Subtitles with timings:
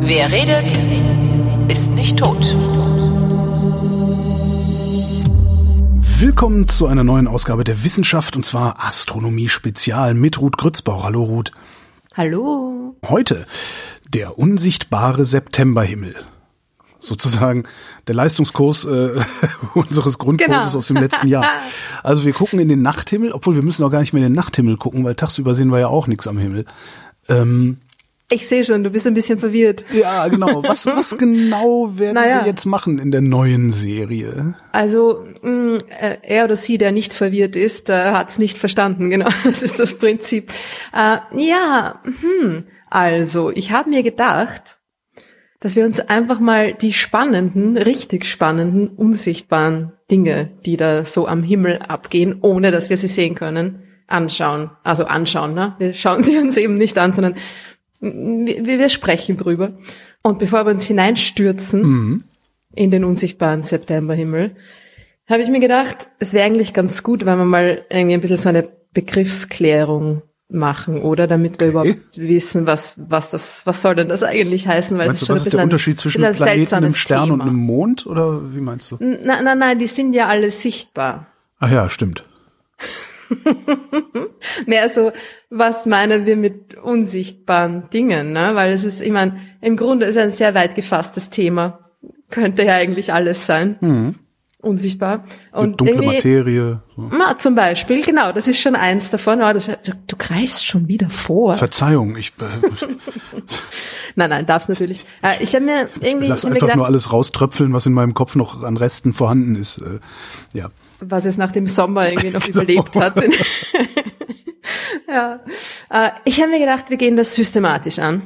[0.00, 0.72] Wer redet,
[1.68, 2.56] ist nicht tot.
[6.20, 11.02] Willkommen zu einer neuen Ausgabe der Wissenschaft und zwar Astronomie Spezial mit Ruth Grützbauch.
[11.02, 11.50] Hallo Ruth.
[12.14, 12.94] Hallo.
[13.08, 13.46] Heute
[14.14, 16.14] der unsichtbare Septemberhimmel.
[17.08, 17.64] Sozusagen
[18.06, 19.10] der Leistungskurs äh,
[19.74, 20.78] unseres Grundkurses Genau.
[20.78, 21.44] aus dem letzten Jahr.
[22.04, 24.36] Also wir gucken in den Nachthimmel, obwohl wir müssen auch gar nicht mehr in den
[24.36, 26.64] Nachthimmel gucken, weil tagsüber sehen wir ja auch nichts am Himmel.
[27.28, 27.78] Ähm,
[28.30, 29.84] Ich sehe schon, du bist ein bisschen verwirrt.
[29.92, 30.62] ja, genau.
[30.62, 32.40] Was, was genau werden Naja.
[32.42, 34.54] wir jetzt machen in der neuen Serie?
[34.72, 39.10] Also mh, äh, er oder sie, der nicht verwirrt ist, äh, hat es nicht verstanden.
[39.10, 40.52] Genau, das ist das Prinzip.
[40.94, 42.64] Äh, ja, hm.
[42.88, 44.77] also ich habe mir gedacht,
[45.60, 51.42] dass wir uns einfach mal die spannenden, richtig spannenden, unsichtbaren Dinge, die da so am
[51.42, 54.70] Himmel abgehen, ohne dass wir sie sehen können, anschauen.
[54.84, 55.74] Also anschauen, ne?
[55.78, 57.34] Wir schauen sie uns eben nicht an, sondern
[58.00, 59.76] wir, wir sprechen drüber.
[60.22, 62.24] Und bevor wir uns hineinstürzen
[62.74, 64.54] in den unsichtbaren Septemberhimmel,
[65.28, 68.36] habe ich mir gedacht, es wäre eigentlich ganz gut, wenn wir mal irgendwie ein bisschen
[68.36, 71.26] so eine Begriffsklärung machen, oder?
[71.26, 75.22] Damit wir überhaupt wissen, was, was das, was soll denn das eigentlich heißen, weil Meinst
[75.22, 77.44] du, schon was ist der Unterschied zwischen ein einem Planeten, einem Stern und Thema.
[77.44, 78.06] einem Mond?
[78.06, 78.96] Oder wie meinst du?
[78.98, 81.26] Nein, nein, nein, die sind ja alle sichtbar.
[81.58, 82.24] Ach ja, stimmt.
[84.66, 85.12] Mehr so,
[85.50, 88.50] was meinen wir mit unsichtbaren Dingen, ne?
[88.54, 91.80] Weil es ist, ich meine, im Grunde ist ein sehr weit gefasstes Thema.
[92.30, 94.16] Könnte ja eigentlich alles sein.
[94.68, 95.24] Unsichtbar.
[95.52, 96.82] Und Dunkle Materie.
[96.96, 97.10] So.
[97.10, 99.40] Na, zum Beispiel, genau, das ist schon eins davon.
[99.42, 101.56] Oh, das, du, du greifst schon wieder vor.
[101.56, 102.44] Verzeihung, ich äh,
[104.16, 105.04] Nein, nein, darf's natürlich.
[105.22, 107.92] Äh, ich habe mir irgendwie, lass ich mir einfach gedacht, nur alles rauströpfeln, was in
[107.92, 109.78] meinem Kopf noch an Resten vorhanden ist.
[109.78, 110.00] Äh,
[110.52, 110.68] ja.
[111.00, 112.62] was es nach dem Sommer irgendwie noch Genau.
[112.62, 113.14] überlebt hat.
[115.08, 115.40] ja.
[116.24, 118.22] Ich habe mir gedacht, wir gehen das systematisch an.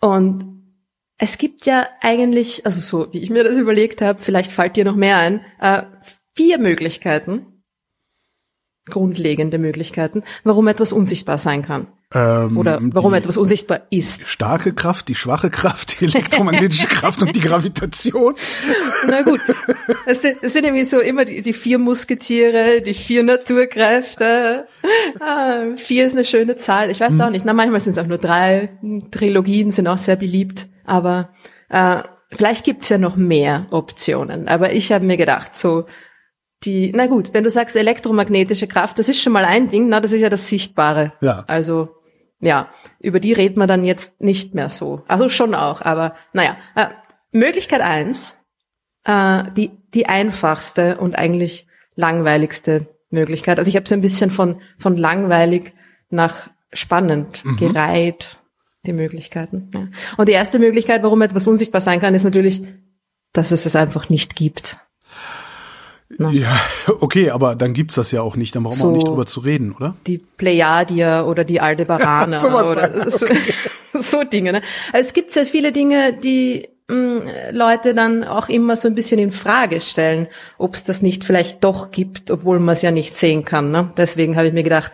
[0.00, 0.59] Und
[1.20, 4.86] es gibt ja eigentlich, also so wie ich mir das überlegt habe, vielleicht fällt dir
[4.86, 5.82] noch mehr ein, äh,
[6.32, 7.62] vier Möglichkeiten,
[8.86, 11.88] grundlegende Möglichkeiten, warum etwas unsichtbar sein kann.
[12.12, 14.26] Ähm, Oder warum etwas unsichtbar ist.
[14.26, 18.34] starke Kraft, die schwache Kraft, die elektromagnetische Kraft und die Gravitation.
[19.06, 19.40] Na gut,
[20.06, 24.66] es sind, es sind irgendwie so immer die, die vier Musketiere, die vier Naturkräfte.
[25.20, 26.90] Ah, vier ist eine schöne Zahl.
[26.90, 27.44] Ich weiß auch nicht.
[27.44, 28.70] Na, manchmal sind es auch nur drei.
[29.12, 30.66] Trilogien sind auch sehr beliebt.
[30.90, 31.30] Aber
[31.68, 32.02] äh,
[32.32, 34.48] vielleicht gibt's ja noch mehr Optionen.
[34.48, 35.86] Aber ich habe mir gedacht, so
[36.64, 40.00] die, na gut, wenn du sagst elektromagnetische Kraft, das ist schon mal ein Ding, na,
[40.00, 41.12] das ist ja das Sichtbare.
[41.20, 41.44] Ja.
[41.46, 41.96] Also,
[42.40, 42.68] ja,
[42.98, 45.02] über die redet man dann jetzt nicht mehr so.
[45.06, 46.56] Also schon auch, aber naja.
[46.74, 46.86] Äh,
[47.32, 48.36] Möglichkeit eins,
[49.04, 53.58] äh, die, die einfachste und eigentlich langweiligste Möglichkeit.
[53.58, 55.72] Also ich habe so ein bisschen von, von langweilig
[56.08, 58.39] nach spannend gereiht,
[58.86, 59.70] die Möglichkeiten.
[59.74, 59.88] Ja.
[60.16, 62.62] Und die erste Möglichkeit, warum etwas unsichtbar sein kann, ist natürlich,
[63.32, 64.78] dass es es einfach nicht gibt.
[66.18, 66.58] Ja,
[67.00, 68.88] okay, aber dann gibt's das ja auch nicht, dann brauchen wir So.
[68.88, 69.94] auch nicht drüber zu reden, oder?
[70.06, 73.26] die Plejadier oder die Aldebaraner war- oder so,
[73.94, 74.52] so Dinge.
[74.52, 74.62] Ne?
[74.92, 79.20] Also es gibt sehr viele Dinge, die mh, Leute dann auch immer so ein bisschen
[79.20, 80.26] in Frage stellen,
[80.58, 83.70] ob es das nicht vielleicht doch gibt, obwohl man es ja nicht sehen kann.
[83.70, 83.90] Ne?
[83.96, 84.92] Deswegen habe ich mir gedacht,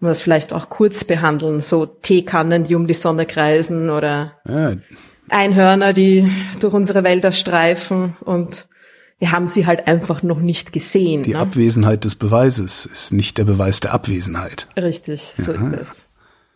[0.00, 4.74] man das vielleicht auch kurz behandeln, so Teekannen, die um die Sonne kreisen oder Ja,
[5.28, 6.28] Einhörner, die
[6.58, 8.66] durch unsere Wälder streifen und
[9.20, 11.22] wir haben sie halt einfach noch nicht gesehen.
[11.22, 11.38] die ne?
[11.38, 14.66] Abwesenheit des Beweises ist nicht der Beweis der Abwesenheit.
[14.76, 16.09] Richtig, so ist es.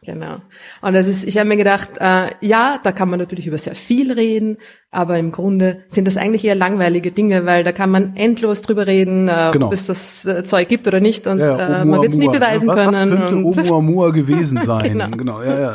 [0.06, 0.36] Genau.
[0.82, 3.74] Und das ist, ich habe mir gedacht, äh, ja, da kann man natürlich über sehr
[3.74, 4.58] viel reden,
[4.90, 8.86] aber im Grunde sind das eigentlich eher langweilige Dinge, weil da kann man endlos drüber
[8.86, 9.66] reden, äh, Genau.
[9.68, 12.28] ob es das äh, Zeug gibt oder nicht und Ja, äh, man wird es nie
[12.28, 13.18] beweisen was, Was können.
[13.18, 14.92] könnte und, Oumuamua gewesen sein?
[14.92, 15.08] Genau.
[15.16, 15.42] genau.
[15.42, 15.72] ja, ja.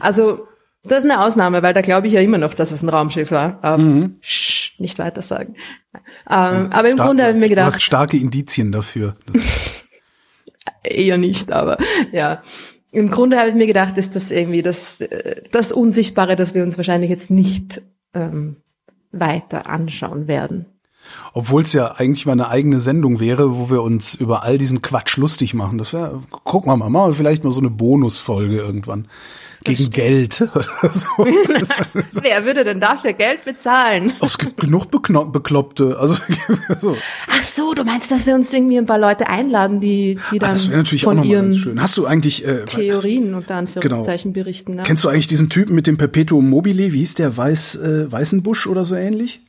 [0.00, 0.46] also
[0.82, 3.30] das ist eine Ausnahme, weil da glaube ich ja immer noch, dass es ein Raumschiff
[3.30, 3.58] war.
[3.62, 4.16] Aber Mhm.
[4.20, 5.54] sch, nicht weiter sagen.
[6.28, 9.14] Ähm, aber im Grunde habe ich mir Du hast gedacht, starke Indizien dafür.
[10.82, 11.78] eher nicht, aber
[12.12, 12.42] ja.
[12.92, 16.62] Im Grunde habe ich mir gedacht, ist das irgendwie das, äh, das Unsichtbare, das wir
[16.62, 17.82] uns wahrscheinlich jetzt nicht
[18.14, 18.56] ähm,
[19.12, 20.66] weiter anschauen werden.
[21.32, 24.82] Obwohl es ja eigentlich mal eine eigene Sendung wäre, wo wir uns über all diesen
[24.82, 25.78] Quatsch lustig machen.
[25.78, 29.08] Das wäre, gucken wir mal, machen wir vielleicht mal so eine Bonusfolge irgendwann.
[29.64, 31.06] Gegen Geld oder so.
[32.22, 34.12] Wer würde denn dafür Geld bezahlen?
[34.20, 35.98] Oh, es gibt genug Bekno Bekloppte.
[35.98, 36.14] Also,
[36.78, 36.96] so.
[37.28, 40.52] Ach so, du meinst, dass wir uns irgendwie ein paar Leute einladen, die, die dann
[40.52, 41.82] das wäre natürlich auch von nochmal ganz ihren schön.
[41.82, 44.76] Hast du eigentlich, äh, Theorien unter Anführungszeichen berichten.
[44.76, 44.82] Ne?
[44.84, 46.92] kennst du eigentlich diesen Typen mit dem Perpetuum mobile?
[46.92, 47.36] Wie hieß der?
[47.36, 49.40] Weiß, äh, Weißenbusch oder so ähnlich?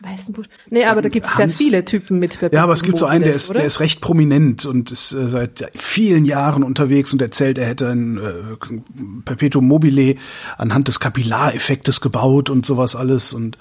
[0.00, 0.46] Weißen Busch.
[0.70, 3.24] Nee, aber da gibt's sehr Hans- viele Typen mit Ja, aber es gibt so einen,
[3.24, 3.58] der ist, oder?
[3.58, 7.88] der ist recht prominent und ist äh, seit vielen Jahren unterwegs und erzählt, er hätte
[7.90, 8.80] ein äh,
[9.24, 10.16] Perpetuum mobile
[10.56, 13.32] anhand des Kapillareffektes gebaut und sowas alles.
[13.32, 13.58] Und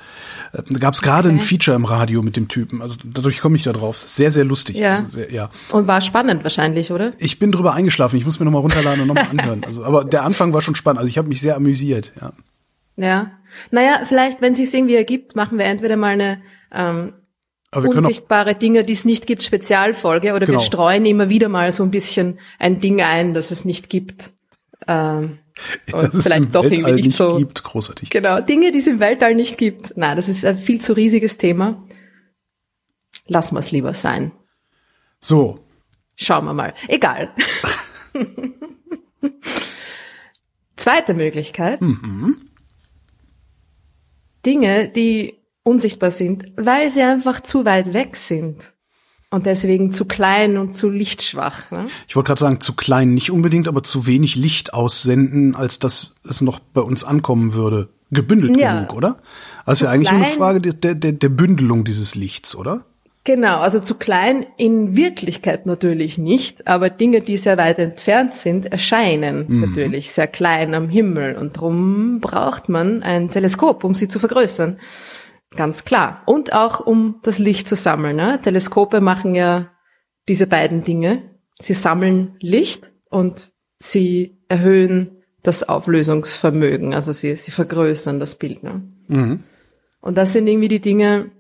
[0.54, 1.46] äh, da gab es gerade ein Okay.
[1.46, 2.82] Feature im Radio mit dem Typen.
[2.82, 3.98] Also dadurch komme ich da drauf.
[3.98, 4.78] Sehr, sehr lustig.
[4.78, 4.92] Ja.
[4.92, 5.50] Also sehr, ja.
[5.72, 7.12] Und war spannend wahrscheinlich, oder?
[7.18, 8.18] Ich bin drüber eingeschlafen.
[8.18, 9.64] Ich muss mir nochmal runterladen und nochmal anhören.
[9.66, 11.00] Also, aber der Anfang war schon spannend.
[11.00, 12.14] Also ich habe mich sehr amüsiert.
[12.22, 12.34] Ja.
[12.98, 13.32] Ja.
[13.72, 16.42] Naja, vielleicht, wenn sich's irgendwie ergibt, machen wir entweder mal eine
[16.72, 17.14] ähm,
[17.72, 20.60] können auch, unsichtbare Dinge, die es nicht gibt, Spezialfolge, oder Genau.
[20.60, 24.32] wir streuen immer wieder mal so ein bisschen ein Ding ein, das es nicht gibt.
[24.88, 25.40] Ähm,
[25.92, 27.38] und es vielleicht doch Weltall irgendwie nicht so.
[27.38, 27.64] gibt.
[27.64, 28.10] Großartig.
[28.10, 29.98] Genau, Dinge, die es im Weltall nicht gibt.
[29.98, 31.84] Nein, das ist ein viel zu riesiges Thema.
[33.28, 34.32] Lassen wir es lieber sein.
[35.20, 35.60] So,
[36.20, 36.74] Schauen wir mal.
[36.88, 37.30] Egal.
[40.76, 41.80] Zweite Möglichkeit.
[44.48, 48.74] Dinge, die unsichtbar sind, weil sie einfach zu weit weg sind.
[49.30, 51.70] Und deswegen zu klein und zu lichtschwach.
[51.72, 51.88] Ne?
[52.08, 56.14] Ich wollte gerade sagen, zu klein nicht unbedingt, aber zu wenig Licht aussenden, als dass
[56.24, 57.90] es noch bei uns ankommen würde.
[58.10, 58.76] Gebündelt Ja.
[58.76, 59.18] genug, oder?
[59.66, 60.38] Also ja eigentlich nur eine klein.
[60.38, 62.86] Frage der, der, der Bündelung dieses Lichts, oder?
[63.28, 68.72] Genau, also zu klein in Wirklichkeit natürlich nicht, aber Dinge, die sehr weit entfernt sind,
[68.72, 74.20] erscheinen natürlich sehr klein am Himmel und drum braucht man ein Teleskop, um sie zu
[74.20, 74.80] vergrößern.
[75.58, 76.22] Ganz klar.
[76.26, 78.16] Und auch um das Licht zu sammeln.
[78.16, 78.40] Ne?
[78.42, 79.72] Teleskope machen ja
[80.30, 81.24] diese beiden Dinge.
[81.60, 88.64] Sie sammeln Licht und sie erhöhen das Auflösungsvermögen, also sie, sie vergrößern das Bild.
[88.64, 88.84] Ne?
[90.00, 91.32] Und das sind irgendwie die Dinge,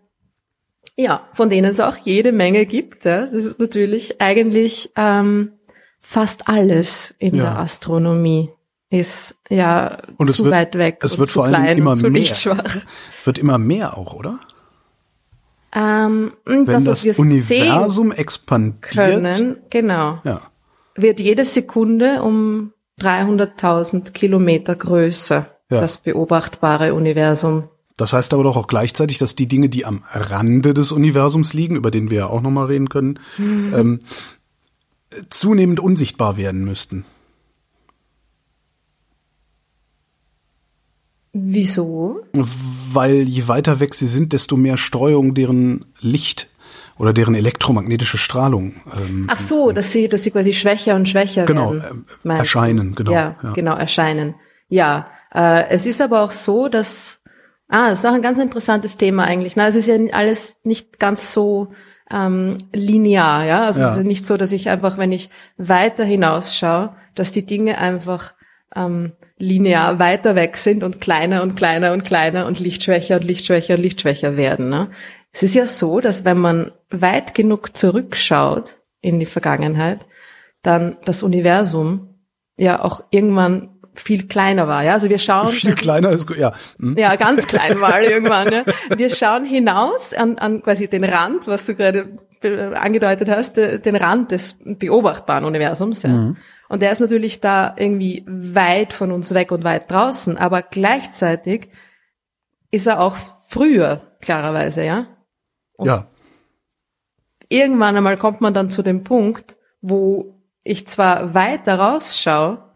[0.97, 3.05] ja, von denen es auch jede Menge gibt.
[3.05, 3.25] Ja.
[3.25, 5.53] Das ist natürlich eigentlich ähm,
[5.99, 7.43] fast alles in Ja.
[7.43, 8.49] der Astronomie
[8.89, 11.91] ist ja Und es zu wird, weit weg es und wird zu vor Dingen immer
[11.91, 12.23] und zu mehr.
[13.25, 14.39] Wird immer mehr auch, oder?
[15.73, 18.81] Ähm, Wenn das, das, was wir Universum expandiert.
[18.81, 20.41] können, genau, Ja.
[20.95, 22.71] wird jede Sekunde um
[23.01, 25.47] 300.000 Kilometer größer.
[25.69, 25.81] Ja.
[25.81, 27.65] Das beobachtbare Universum.
[27.97, 31.75] Das heißt aber doch auch gleichzeitig, dass die Dinge, die am Rande des Universums liegen,
[31.75, 33.99] über den wir ja auch nochmal reden können, ähm,
[35.29, 37.05] zunehmend unsichtbar werden müssten.
[41.33, 42.21] Wieso?
[42.33, 46.49] Weil je weiter weg sie sind, desto mehr Streuung deren Licht
[46.97, 48.73] oder deren elektromagnetische Strahlung.
[48.95, 52.05] Ähm, Ach so, dass sie, dass sie quasi schwächer und schwächer Genau, werden.
[52.23, 52.29] du?
[52.29, 53.53] erscheinen, genau, Ja, ja.
[53.53, 54.33] genau, erscheinen.
[54.69, 57.21] Ja, äh, es ist aber auch so, dass,
[57.69, 59.55] ah, das ist auch ein ganz interessantes Thema eigentlich.
[59.55, 61.69] Na, es ist ja alles nicht ganz so
[62.09, 63.63] ähm, linear, ja.
[63.65, 63.91] Also Ja.
[63.91, 68.33] es ist nicht so, dass ich einfach, wenn ich weiter hinausschaue, dass die Dinge einfach
[68.75, 73.75] ähm, linear weiter weg sind und kleiner und kleiner und kleiner und lichtschwächer und lichtschwächer
[73.75, 74.69] und lichtschwächer werden.
[74.69, 74.89] Ne?
[75.31, 79.99] Es ist ja so, dass wenn man weit genug zurückschaut in die Vergangenheit,
[80.63, 82.15] dann das Universum
[82.57, 84.83] ja auch irgendwann viel kleiner war.
[84.83, 86.53] Ja, also wir schauen viel kleiner ist, ja.
[86.79, 86.95] hm.
[86.97, 88.51] ja, ganz klein mal irgendwann.
[88.51, 88.63] Ja.
[88.95, 92.13] Wir schauen hinaus an, an quasi den Rand, was du gerade
[92.75, 96.03] angedeutet hast, äh, den Rand des beobachtbaren Universums.
[96.03, 96.35] Ja.
[96.69, 101.69] Und der ist natürlich da irgendwie weit von uns weg und weit draußen, aber gleichzeitig
[102.71, 103.15] ist er auch
[103.47, 105.07] früher, klarerweise, ja.
[105.79, 106.07] Ja.
[107.49, 112.66] Irgendwann einmal kommt man dann zu dem Punkt, wo ich zwar weiter rausschaue,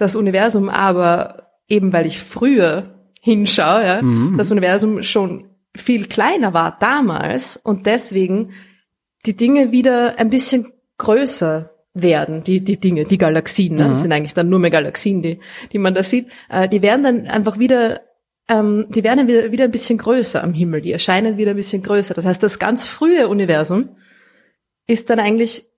[0.00, 4.02] das Universum aber, eben weil ich früher hinschaue, ja,
[4.36, 8.52] das Universum schon viel kleiner war damals und deswegen
[9.26, 13.90] die Dinge wieder ein bisschen größer werden, die, die Dinge, die Galaxien, ne?
[13.90, 15.38] das sind eigentlich dann nur mehr Galaxien, die,
[15.72, 18.00] die man da sieht, äh, die werden dann einfach wieder,
[18.48, 21.82] ähm, die werden wieder, wieder ein bisschen größer am Himmel, die erscheinen wieder ein bisschen
[21.82, 22.14] größer.
[22.14, 23.90] Das heißt, das ganz frühe Universum
[24.86, 25.69] ist dann eigentlich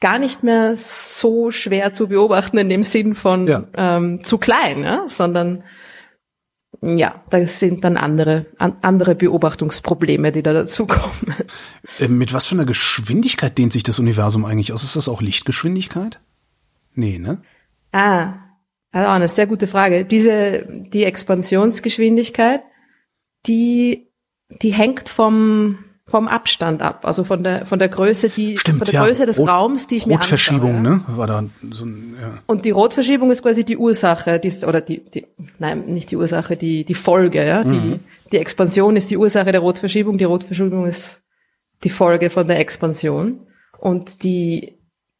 [0.00, 3.64] gar nicht mehr so schwer zu beobachten in dem Sinn von Ja.
[3.76, 5.04] ähm, zu klein, ja?
[5.06, 5.62] sondern
[6.82, 11.34] ja, da sind dann andere an, andere Beobachtungsprobleme, die da dazukommen.
[11.98, 14.82] Äh, Mit was für einer Geschwindigkeit dehnt sich das Universum eigentlich aus?
[14.84, 16.20] Ist das auch Lichtgeschwindigkeit?
[16.94, 17.42] Nee, ne?
[17.92, 18.34] Ah,
[18.92, 20.04] also eine sehr gute Frage.
[20.06, 22.62] Diese die Expansionsgeschwindigkeit,
[23.46, 24.08] die
[24.62, 25.78] die hängt vom
[26.10, 29.04] vom Abstand ab, also von der von der Größe, die Stimmt, von der ja.
[29.04, 30.14] Größe des Rot- Raums, die ich mir.
[30.14, 31.02] Rotverschiebung, ne?
[31.06, 32.38] War da so ein, ja.
[32.46, 35.26] Und die Rotverschiebung ist quasi die Ursache, die ist, oder die, die,
[35.58, 37.62] nein, nicht die Ursache, die, die Folge, ja.
[37.62, 38.00] Die,
[38.32, 41.22] die Expansion ist die Ursache der Rotverschiebung, die Rotverschiebung ist
[41.84, 43.46] die Folge von der Expansion.
[43.78, 44.78] Und die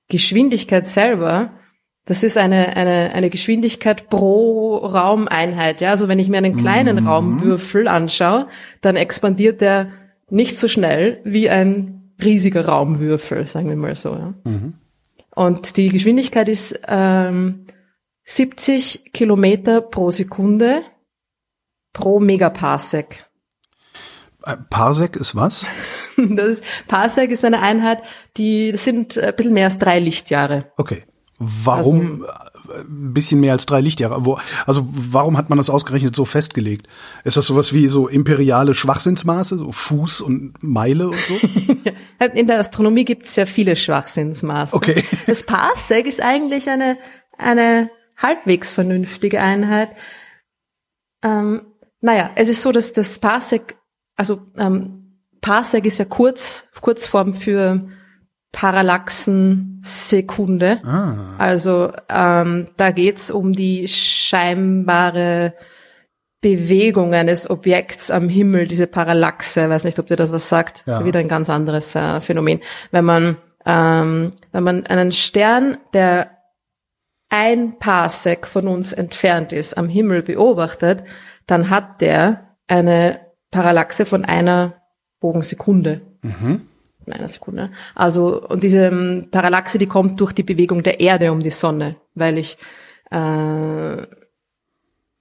[0.08, 1.52] Geschwindigkeit selber,
[2.06, 5.90] das ist eine, eine, eine Geschwindigkeit pro Raumeinheit, ja.
[5.90, 8.48] Also wenn ich mir einen kleinen Raumwürfel anschaue,
[8.80, 9.88] dann expandiert der
[10.30, 14.10] nicht so schnell wie ein riesiger Raumwürfel, sagen wir mal so.
[14.10, 14.34] Ja.
[15.34, 17.66] Und die Geschwindigkeit ist ähm,
[18.24, 20.82] 70 Kilometer pro Sekunde
[21.92, 23.26] pro Megaparsec.
[24.44, 25.66] Äh, Parsec ist was?
[26.16, 28.02] Das ist, Parsec ist eine Einheit,
[28.36, 30.70] die das sind ein bisschen mehr als drei Lichtjahre.
[30.76, 31.04] Okay.
[31.38, 32.26] Warum äh,
[32.74, 34.24] ein bisschen mehr als drei Lichtjahre?
[34.24, 36.86] Wo, also warum hat man das ausgerechnet so festgelegt?
[37.24, 41.34] Ist das sowas wie so imperiale Schwachsinnsmaße, so Fuß und Meile und so?
[42.34, 44.76] In der Astronomie gibt es ja viele Schwachsinnsmaße.
[44.76, 45.04] Okay.
[45.26, 46.98] Das Parsec ist eigentlich eine,
[47.36, 49.90] eine halbwegs vernünftige Einheit.
[51.22, 51.62] Ähm,
[52.00, 53.76] naja, es ist so, dass das Parsec,
[54.16, 57.88] also ähm, Parsec ist ja kurz, Kurzform für
[58.52, 60.80] Parallaxensekunde.
[60.84, 61.34] Ah.
[61.38, 65.54] Also ähm, da geht's um die scheinbare
[66.40, 69.68] Bewegung eines Objekts am Himmel, diese Parallaxe.
[69.68, 70.82] Weiß nicht, ob dir das was sagt.
[70.86, 71.00] Das Ja.
[71.00, 72.60] ist wieder ein ganz anderes äh, Phänomen.
[72.90, 76.30] Wenn man ähm, wenn man einen Stern, der
[77.28, 81.04] ein Parsec von uns entfernt ist, am Himmel beobachtet,
[81.46, 84.76] dann hat der eine Parallaxe von einer
[85.20, 86.00] Bogensekunde.
[87.04, 87.70] Von einer Sekunde.
[87.94, 91.96] Also, und diese ähm, Parallaxe, die kommt durch die Bewegung der Erde um die Sonne,
[92.14, 92.58] weil ich,
[93.10, 93.16] äh,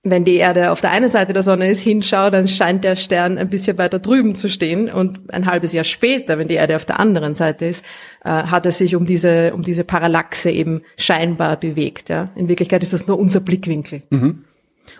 [0.03, 3.37] wenn die Erde auf der einen Seite der Sonne ist, hinschaue, dann scheint der Stern
[3.37, 6.85] ein bisschen weiter drüben zu stehen und ein halbes Jahr später, wenn die Erde auf
[6.85, 7.85] der anderen Seite ist,
[8.23, 12.09] äh, hat er sich um diese, um diese Parallaxe eben scheinbar bewegt.
[12.09, 12.29] Ja.
[12.35, 14.03] In Wirklichkeit ist das nur unser Blickwinkel.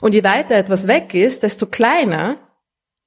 [0.01, 2.37] Und je weiter etwas weg ist, desto kleiner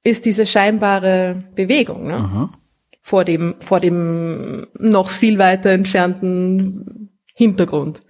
[0.03, 2.07] ist diese scheinbare Bewegung.
[2.09, 2.49] Ne?
[3.03, 8.03] Vor dem, vor dem noch viel weiter entfernten Hintergrund.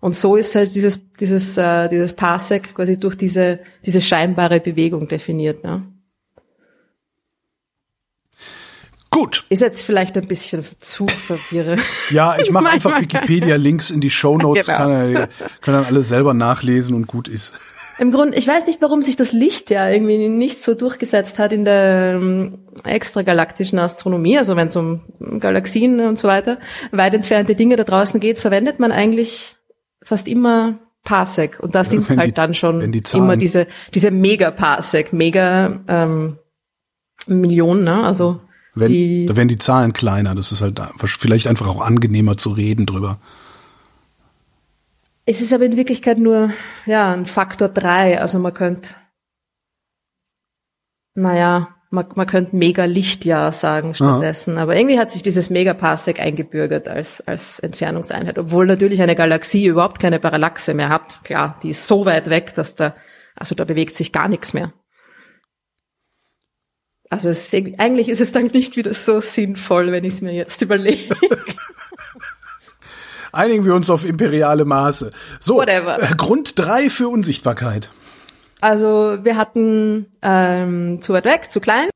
[0.00, 5.08] Und so ist halt dieses, dieses, äh, dieses Parsec quasi durch diese, diese scheinbare Bewegung
[5.08, 5.62] definiert.
[5.64, 5.82] Ne?
[9.10, 9.44] Gut.
[9.48, 11.82] Ist jetzt vielleicht ein bisschen zu verwirrend.
[12.10, 13.00] Ja, ich mache einfach.
[13.00, 14.78] Wikipedia-Links in die Shownotes, Genau.
[14.78, 15.28] kann er,
[15.60, 17.58] können dann alle selber nachlesen und gut ist.
[18.00, 21.52] Im Grunde, ich weiß nicht, warum sich das Licht ja irgendwie nicht so durchgesetzt hat
[21.52, 25.02] in der ähm, extragalaktischen Astronomie, also wenn es um
[25.38, 26.58] Galaxien und so weiter,
[26.92, 29.56] weit entfernte Dinge da draußen geht, verwendet man eigentlich
[30.02, 31.60] fast immer Parsec.
[31.60, 36.38] Und da sind es halt die- dann schon die immer diese, diese Mega-Parsec, Mega ähm,
[37.26, 38.02] Millionen, ne?
[38.02, 38.40] Also
[38.74, 40.34] Wenn, die, da werden die Zahlen kleiner.
[40.34, 43.20] Das ist halt vielleicht einfach auch angenehmer zu reden drüber.
[45.30, 46.52] Es ist aber in Wirklichkeit nur
[46.86, 48.20] ja ein Faktor drei.
[48.20, 48.94] Also man könnte,
[51.14, 54.58] naja, man, man könnte Mega-Lichtjahr sagen stattdessen.
[54.58, 58.38] Aber irgendwie hat sich dieses Megaparsec eingebürgert als, als Entfernungseinheit.
[58.38, 61.22] Obwohl natürlich eine Galaxie überhaupt keine Parallaxe mehr hat.
[61.22, 62.96] Klar, die ist so weit weg, dass da,
[63.36, 64.72] also da bewegt sich gar nichts mehr.
[67.08, 70.32] Also es ist, eigentlich ist es dann nicht wieder so sinnvoll, wenn ich es mir
[70.32, 71.14] jetzt überlege.
[73.32, 75.12] Einigen wir uns auf imperiale Maße.
[75.38, 76.02] So, Whatever.
[76.02, 77.90] äh, Grund drei für Unsichtbarkeit.
[78.60, 81.88] Also wir hatten ähm, zu weit weg, zu klein.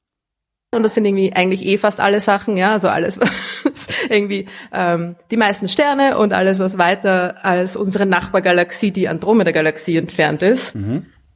[0.74, 3.20] Und das sind irgendwie eigentlich eh fast alle Sachen, ja, also alles,
[3.64, 9.96] was irgendwie ähm, die meisten Sterne und alles, was weiter als unsere Nachbargalaxie, die Andromeda-Galaxie
[9.96, 10.74] entfernt ist.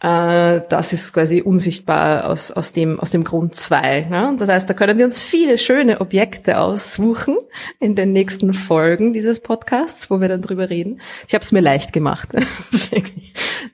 [0.01, 4.07] Äh, das ist quasi unsichtbar aus, aus, dem, aus dem Grund zwei.
[4.11, 4.33] Ja?
[4.39, 7.37] Das heißt, da können wir uns viele schöne Objekte aussuchen
[7.81, 11.01] in den nächsten Folgen dieses Podcasts, wo wir dann drüber reden.
[11.27, 12.35] Ich habe es mir leicht gemacht.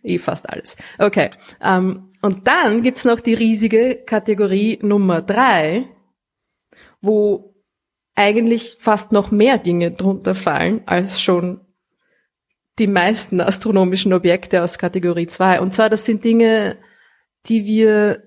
[0.02, 0.76] Eh fast alles.
[0.98, 1.30] Okay.
[1.62, 5.84] Ähm, und dann gibt's noch die riesige Kategorie Nummer drei,
[7.00, 7.54] wo
[8.14, 11.63] eigentlich fast noch mehr Dinge drunter fallen als schon
[12.78, 15.60] die meisten astronomischen Objekte aus Kategorie 2.
[15.60, 16.76] Und zwar, das sind Dinge,
[17.46, 18.22] die wir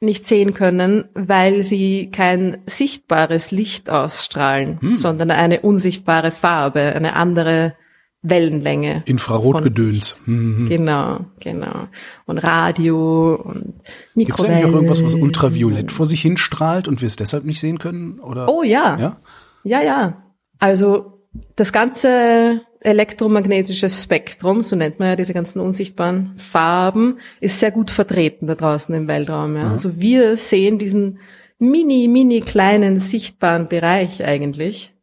[0.00, 7.74] nicht sehen können, weil sie kein sichtbares Licht ausstrahlen, sondern eine unsichtbare Farbe, eine andere
[8.22, 9.02] Wellenlänge.
[9.06, 10.20] Infrarotgedöns.
[10.24, 10.68] Hm.
[10.68, 11.88] Genau, genau.
[12.26, 14.54] Und Radio und Gibt es Mikrowellen.
[14.54, 18.20] eigentlich auch irgendwas, was ultraviolett vor sich hinstrahlt und wir es deshalb nicht sehen können?
[18.20, 18.48] Oder?
[18.48, 18.98] Oh ja.
[18.98, 19.16] Ja?
[19.64, 20.22] Ja, ja.
[20.58, 21.26] Also
[21.56, 27.90] das ganze elektromagnetische Spektrum, so nennt man ja diese ganzen unsichtbaren Farben, ist sehr gut
[27.90, 29.56] vertreten da draußen im Weltraum.
[29.56, 29.70] Ja.
[29.70, 31.18] Also wir sehen diesen
[31.58, 34.94] mini, mini kleinen sichtbaren Bereich eigentlich.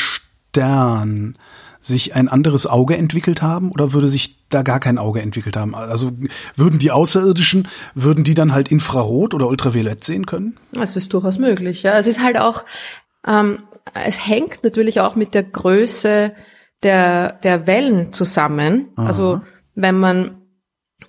[0.58, 1.38] Stern
[1.80, 5.76] sich ein anderes Auge entwickelt haben oder würde sich da gar kein Auge entwickelt haben?
[5.76, 6.12] Also
[6.56, 10.58] würden die Außerirdischen, würden die dann halt Infrarot oder Ultraviolett sehen können?
[10.74, 11.98] Es ist durchaus möglich, ja.
[11.98, 12.66] Es ist halt auch,
[13.26, 16.34] ähm, es hängt natürlich auch mit der Größe
[16.82, 18.90] der, der Wellen zusammen.
[18.96, 19.42] Also
[19.76, 20.42] wenn man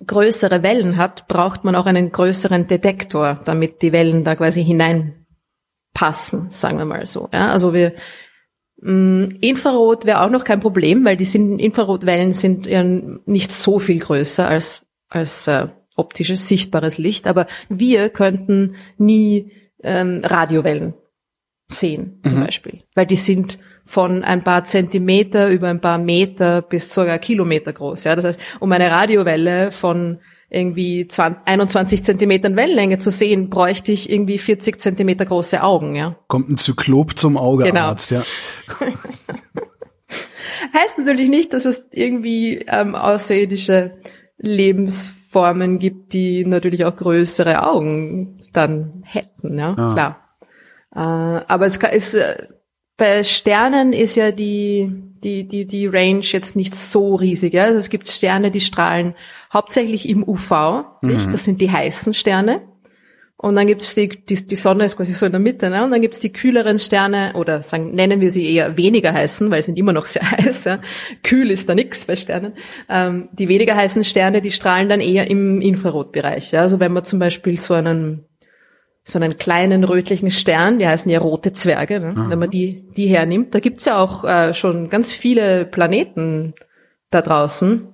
[0.05, 6.51] größere Wellen hat, braucht man auch einen größeren Detektor, damit die Wellen da quasi hineinpassen,
[6.51, 7.27] sagen wir mal so.
[7.33, 7.51] Ja?
[7.51, 7.93] Also wir
[8.81, 13.99] Infrarot wäre auch noch kein Problem, weil die sind, Infrarotwellen sind ja nicht so viel
[13.99, 19.51] größer als, als äh, optisches, sichtbares Licht, aber wir könnten nie
[19.83, 20.93] ähm, Radiowellen
[21.67, 22.83] sehen, zum Beispiel.
[22.95, 28.05] Weil die sind von ein paar Zentimeter über ein paar Meter bis sogar Kilometer groß.
[28.05, 28.15] Ja?
[28.15, 34.09] Das heißt, um eine Radiowelle von irgendwie 20, 21 Zentimetern Wellenlänge zu sehen, bräuchte ich
[34.09, 35.95] irgendwie 40 Zentimeter große Augen.
[35.95, 36.15] Ja?
[36.27, 38.23] Kommt ein Zyklop zum Augearzt, ja.
[40.73, 43.97] Heißt natürlich nicht, dass es irgendwie ähm, außerirdische
[44.37, 50.19] Lebensformen gibt, die natürlich auch größere Augen dann hätten, ja, klar.
[50.95, 52.47] Äh, aber es kann- ist äh,
[52.99, 54.91] bei Sternen ist ja die
[55.23, 57.53] die die die Range jetzt nicht so riesig.
[57.53, 57.63] Ja?
[57.63, 59.15] Also es gibt Sterne, die strahlen
[59.51, 61.33] hauptsächlich im UV-Licht.
[61.33, 62.61] Das sind die heißen Sterne.
[63.41, 65.81] Und dann gibt's die, die, die Sonne ist quasi so in der Mitte, ne?
[65.85, 69.61] Und dann gibt's die kühleren Sterne, oder sagen, nennen wir sie eher weniger heißen, weil
[69.61, 70.65] sie sind immer noch sehr heiß.
[70.65, 70.79] Ja?
[71.23, 72.51] Kühl ist da nix bei Sternen.
[72.89, 76.51] Ähm, die weniger heißen Sterne, die strahlen dann eher im Infrarotbereich.
[76.51, 76.61] Ja?
[76.61, 78.25] Also wenn man zum Beispiel so einen
[79.03, 82.13] so einen kleinen rötlichen Stern, die heißen ja rote Zwerge, ne?
[82.15, 83.55] wenn man die, die hernimmt.
[83.55, 86.53] Da gibt's ja auch äh, schon ganz viele Planeten
[87.09, 87.87] da draußen,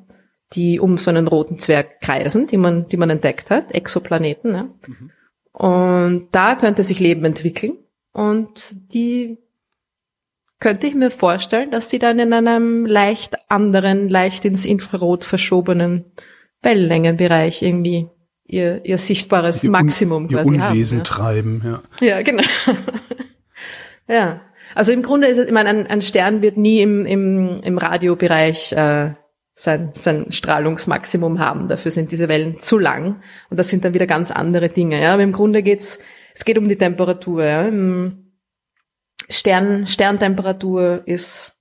[0.54, 4.52] die um so einen roten Zwerg kreisen, die man, die man entdeckt hat, Exoplaneten.
[4.52, 4.70] Ne?
[5.52, 7.78] Und da könnte sich Leben entwickeln.
[8.12, 9.38] Und die
[10.60, 16.06] könnte ich mir vorstellen, dass die dann in einem leicht anderen, leicht ins Infrarot verschobenen
[16.62, 18.10] Wellenlängenbereich irgendwie
[18.48, 21.04] ihr, ihr sichtbares Un- Maximum Ihr quasi Unwesen haben.
[21.06, 21.82] treiben, ja.
[22.06, 22.44] Ja, genau.
[24.08, 24.42] ja.
[24.74, 27.78] Also im Grunde ist es, ich meine, ein, ein Stern wird nie im, im, im
[27.78, 29.14] Radiobereich äh,
[29.54, 31.70] sein, sein Strahlungsmaximum haben.
[31.70, 33.22] Dafür sind diese Wellen zu lang.
[33.50, 35.02] Und das sind dann wieder ganz andere Dinge.
[35.02, 35.14] Ja?
[35.14, 36.00] Aber im Grunde geht's,
[36.34, 37.44] es geht um die Temperatur.
[37.46, 37.70] Ja?
[39.30, 41.54] Stern, Sterntemperatur ist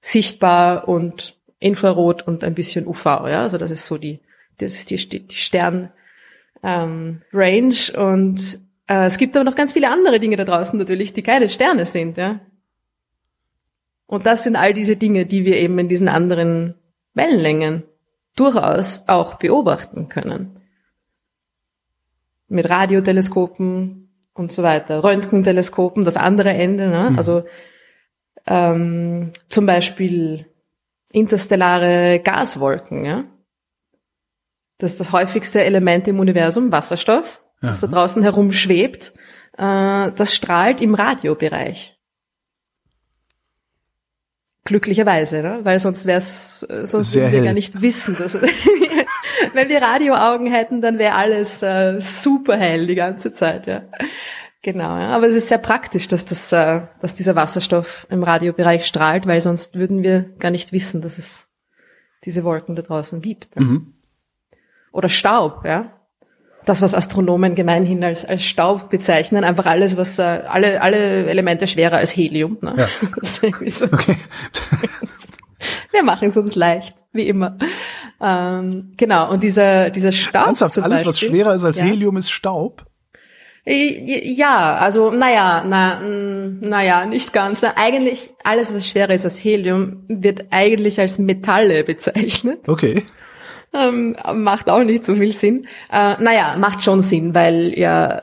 [0.00, 3.04] sichtbar und Infrarot und ein bisschen UV.
[3.06, 3.42] Ja?
[3.42, 4.20] Also das ist so die,
[4.58, 5.92] das ist die, die Stern
[6.62, 11.12] ähm, Range und äh, es gibt aber noch ganz viele andere Dinge da draußen natürlich,
[11.12, 12.16] die keine Sterne sind.
[12.16, 12.40] Ja?
[14.06, 16.74] Und das sind all diese Dinge, die wir eben in diesen anderen
[17.14, 17.84] Wellenlängen
[18.34, 20.56] durchaus auch beobachten können.
[22.48, 26.88] Mit Radioteleskopen und so weiter, Röntgenteleskopen, das andere Ende.
[26.88, 27.14] Ne?
[27.16, 27.44] Also
[28.46, 30.46] ähm, zum Beispiel
[31.12, 33.04] interstellare Gaswolken.
[33.04, 33.24] Ja?
[34.80, 39.12] Das ist das häufigste Element im Universum, Wasserstoff, das da draußen herumschwebt.
[39.56, 41.98] Äh, das strahlt im Radiobereich.
[44.64, 45.60] Glücklicherweise, ne?
[45.62, 47.46] weil sonst wäre es, sonst Sehr würden wir hell.
[47.46, 48.34] gar nicht wissen, dass
[49.54, 53.82] wenn wir Radioaugen hätten, dann wäre alles äh, super hell die ganze Zeit, ja.
[54.62, 55.16] Genau, ja.
[55.16, 59.40] aber es ist sehr praktisch, dass das, äh, dass dieser Wasserstoff im Radiobereich strahlt, weil
[59.40, 61.48] sonst würden wir gar nicht wissen, dass es
[62.24, 63.56] diese Wolken da draußen gibt.
[63.56, 63.62] Ne?
[64.92, 65.92] Oder Staub, ja.
[66.64, 71.66] das, was Astronomen gemeinhin als, als Staub bezeichnen, einfach alles, was äh, alle, alle Elemente
[71.66, 72.58] schwerer als Helium.
[72.60, 72.74] Ne?
[72.76, 72.88] Ja.
[73.20, 73.86] Das ist irgendwie so.
[73.86, 74.16] Okay.
[75.92, 77.58] Wir machen es uns leicht, wie immer.
[78.20, 80.46] Ähm, genau, und dieser, dieser Staub.
[80.46, 81.84] Ernsthaft, alles, Beispiel, was schwerer ist als ja.
[81.84, 82.86] Helium, ist Staub?
[83.66, 87.60] Ja, also naja, na, naja, nicht ganz.
[87.62, 92.68] Na, eigentlich alles, was schwerer ist als Helium, wird eigentlich als Metalle bezeichnet.
[92.68, 93.04] Okay.
[93.72, 95.62] Ähm, macht auch nicht so viel Sinn.
[95.90, 98.22] Äh, naja, macht schon Sinn, weil ja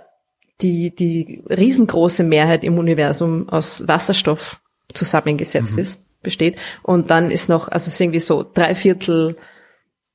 [0.62, 4.62] die, die riesengroße Mehrheit im Universum aus Wasserstoff
[4.94, 5.80] zusammengesetzt mhm.
[5.80, 6.58] ist, besteht.
[6.84, 9.38] Und dann ist noch, also es ist irgendwie so drei Viertel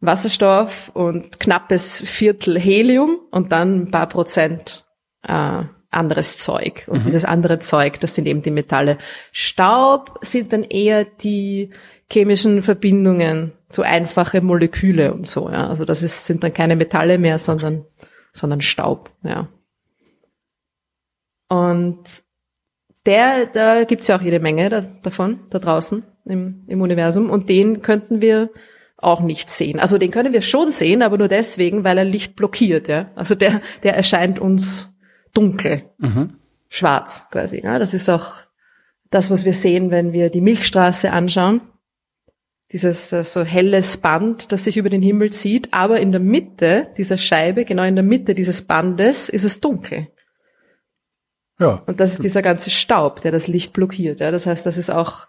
[0.00, 4.84] Wasserstoff und knappes Viertel Helium und dann ein paar Prozent
[5.22, 6.84] äh, anderes Zeug.
[6.88, 7.04] Und mhm.
[7.04, 8.98] dieses andere Zeug, das sind eben die Metalle.
[9.30, 11.70] Staub sind dann eher die
[12.12, 15.50] chemischen Verbindungen, so einfache Moleküle und so.
[15.50, 15.68] Ja.
[15.68, 17.84] Also das ist, sind dann keine Metalle mehr, sondern,
[18.32, 19.10] sondern Staub.
[19.22, 19.48] Ja.
[21.48, 21.98] Und
[23.06, 27.30] der, da gibt's ja auch jede Menge da, davon, da draußen im, im Universum.
[27.30, 28.50] Und den könnten wir
[28.96, 29.80] auch nicht sehen.
[29.80, 32.88] Also den können wir schon sehen, aber nur deswegen, weil er Licht blockiert.
[32.88, 33.10] Ja?
[33.16, 34.96] Also der, der erscheint uns
[35.34, 36.34] dunkel, mhm.
[36.68, 37.62] schwarz quasi.
[37.64, 37.78] Ja?
[37.78, 38.34] Das ist auch
[39.10, 41.60] das, was wir sehen, wenn wir die Milchstraße anschauen.
[42.72, 46.88] Dieses äh, so helles Band, das sich über den Himmel zieht, aber in der Mitte
[46.96, 50.08] dieser Scheibe, genau in der Mitte dieses Bandes, ist es dunkel.
[51.58, 51.82] Ja.
[51.86, 54.20] Und das ist dieser ganze Staub, der das Licht blockiert.
[54.20, 54.30] Ja?
[54.30, 55.26] Das heißt, das ist auch,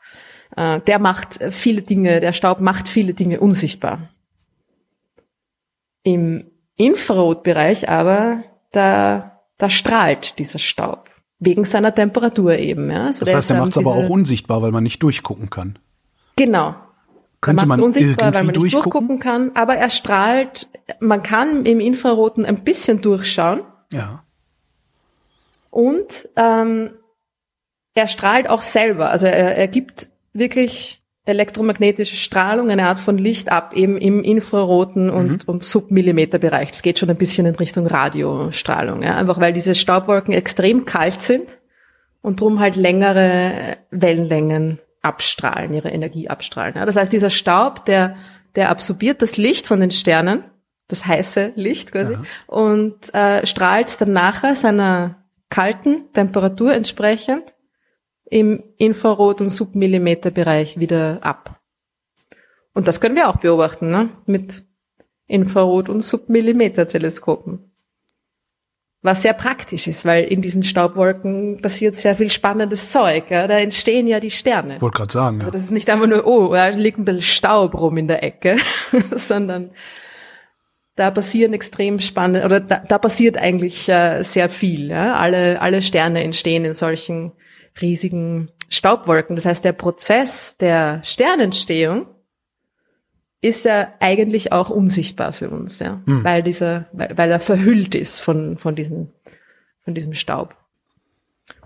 [0.55, 4.09] äh, der macht viele Dinge, der Staub macht viele Dinge unsichtbar.
[6.03, 11.09] Im Infrarotbereich aber, da da strahlt dieser Staub.
[11.39, 12.89] Wegen seiner Temperatur eben.
[12.91, 13.11] Ja.
[13.13, 15.79] So das heißt, er macht es aber auch unsichtbar, weil man nicht durchgucken kann.
[16.35, 16.75] Genau.
[17.43, 22.45] Könnte man unsichtbar, weil man nicht durchgucken kann, aber er strahlt, man kann im Infraroten
[22.45, 23.61] ein bisschen durchschauen.
[23.91, 24.23] Ja.
[25.69, 26.91] Und ähm,
[27.95, 29.09] er strahlt auch selber.
[29.09, 35.09] Also er, er gibt wirklich elektromagnetische Strahlung, eine Art von Licht ab, eben im Infraroten
[35.09, 35.39] und, mhm.
[35.45, 36.71] und Submillimeterbereich.
[36.71, 39.17] Das geht schon ein bisschen in Richtung Radiostrahlung, ja?
[39.17, 41.59] einfach weil diese Staubwolken extrem kalt sind
[42.21, 46.75] und drum halt längere Wellenlängen abstrahlen, ihre Energie abstrahlen.
[46.75, 46.85] Ja?
[46.85, 48.15] Das heißt, dieser Staub, der,
[48.55, 50.43] der absorbiert das Licht von den Sternen,
[50.87, 52.23] das heiße Licht quasi, ja.
[52.47, 57.53] und äh, strahlt dann nachher seiner kalten Temperatur entsprechend
[58.25, 61.59] im Infrarot- und Submillimeterbereich wieder ab.
[62.73, 64.09] Und das können wir auch beobachten, ne?
[64.25, 64.63] mit
[65.27, 67.72] Infrarot- und Submillimeter-Teleskopen.
[69.03, 73.29] Was sehr praktisch ist, weil in diesen Staubwolken passiert sehr viel spannendes Zeug.
[73.29, 73.47] Ja?
[73.47, 74.79] Da entstehen ja die Sterne.
[74.79, 75.39] Wollte gerade sagen.
[75.39, 78.23] Also das ist nicht einfach nur, oh, da liegt ein bisschen Staub rum in der
[78.23, 78.55] Ecke,
[79.15, 79.71] sondern
[80.95, 84.87] da passieren extrem spannende, oder da, da passiert eigentlich äh, sehr viel.
[84.87, 85.15] Ja?
[85.15, 87.33] Alle, alle Sterne entstehen in solchen
[87.81, 89.35] riesigen Staubwolken.
[89.35, 92.07] Das heißt, der Prozess der Sternentstehung
[93.43, 96.23] ist ja eigentlich auch unsichtbar für uns, ja, hm.
[96.23, 99.09] weil dieser, weil, weil er verhüllt ist von von diesem
[99.83, 100.55] von diesem Staub.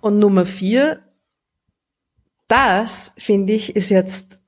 [0.01, 0.99] Und Nummer vier,
[2.47, 4.41] das finde ich ist jetzt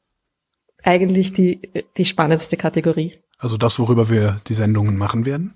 [0.83, 1.61] eigentlich die
[1.97, 3.19] die spannendste Kategorie.
[3.37, 5.53] Also das, worüber wir die Sendungen machen werden?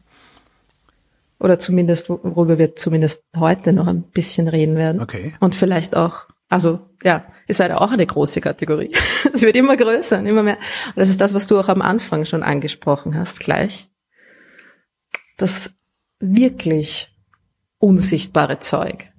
[1.39, 5.01] Oder zumindest, worüber wir zumindest heute noch ein bisschen reden werden.
[5.01, 5.33] Okay.
[5.41, 8.91] Und vielleicht auch, also ja, ist halt auch eine große Kategorie.
[9.33, 10.59] Es wird immer größer und immer mehr.
[10.89, 13.89] Und das ist das, was du auch am Anfang schon angesprochen hast, gleich.
[15.37, 15.73] Das
[16.19, 17.11] wirklich
[17.79, 19.11] unsichtbare Zeug.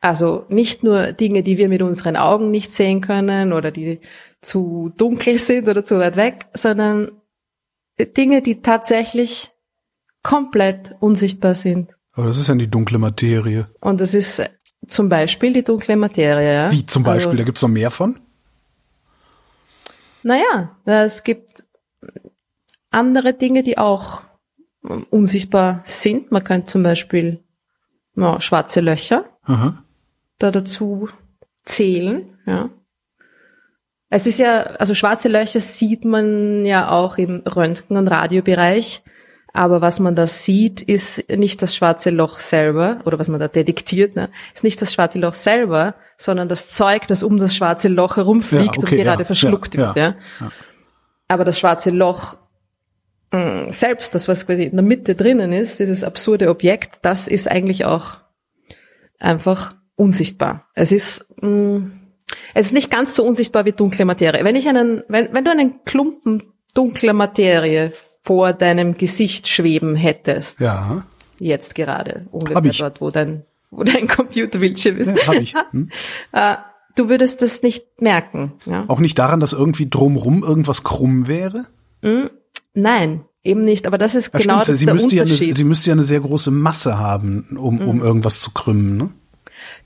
[0.00, 4.00] Also nicht nur Dinge, die wir mit unseren Augen nicht sehen können oder die
[4.42, 7.12] zu dunkel sind oder zu weit weg, sondern
[8.16, 9.52] Dinge, die tatsächlich
[10.24, 11.94] komplett unsichtbar sind.
[12.10, 13.68] Aber das ist ja die dunkle Materie.
[13.80, 14.42] Und das ist
[14.86, 16.72] zum Beispiel die dunkle Materie, ja.
[16.72, 17.26] Wie zum Beispiel?
[17.28, 18.18] Also, da gibt's noch mehr von?
[20.22, 21.64] Naja, es gibt
[22.90, 24.22] andere Dinge, die auch
[25.10, 26.30] unsichtbar sind.
[26.30, 27.42] Man könnte zum Beispiel
[28.16, 29.82] ja, schwarze Löcher Aha.
[30.38, 31.08] da dazu
[31.64, 32.70] zählen, ja.
[34.10, 39.02] Es ist ja, also schwarze Löcher sieht man ja auch im Röntgen- und Radiobereich.
[39.56, 43.46] Aber was man da sieht, ist nicht das schwarze Loch selber, oder was man da
[43.46, 47.88] detektiert, ne, ist nicht das schwarze Loch selber, sondern das Zeug, das um das schwarze
[47.88, 50.16] Loch herumfliegt ja, okay, und gerade ja, verschluckt ja, wird.
[50.40, 50.50] Ja.
[51.28, 52.36] Aber das schwarze Loch
[53.30, 57.28] mh, mm, selbst, das was quasi in der Mitte drinnen ist, dieses absurde Objekt, das
[57.28, 58.18] ist eigentlich auch
[59.20, 60.68] einfach unsichtbar.
[60.74, 62.00] Es ist, mh, mm,
[62.54, 64.42] es ist nicht ganz so unsichtbar wie dunkle Materie.
[64.42, 66.42] Wenn ich einen, wenn, wenn du einen Klumpen
[66.74, 71.04] dunkler Materie vor deinem Gesicht schweben hättest, Ja.
[71.38, 75.54] jetzt gerade, ungefähr dort, wo dein, wo dein Computerbildschirm ist, ja hab ich.
[75.70, 75.90] Hm?
[76.32, 76.54] äh,
[76.96, 78.52] du würdest das nicht merken.
[78.66, 78.84] Ja?
[78.88, 81.66] Auch nicht daran, dass irgendwie drumrum irgendwas krumm wäre?
[82.74, 83.86] Nein, eben nicht.
[83.86, 85.56] Aber das ist Ja, genau stimmt, das sie der müsste, ja eine, Unterschied.
[85.56, 88.96] sie müsste ja eine sehr große Masse haben, um, um irgendwas zu krümmen.
[88.96, 89.10] Ne?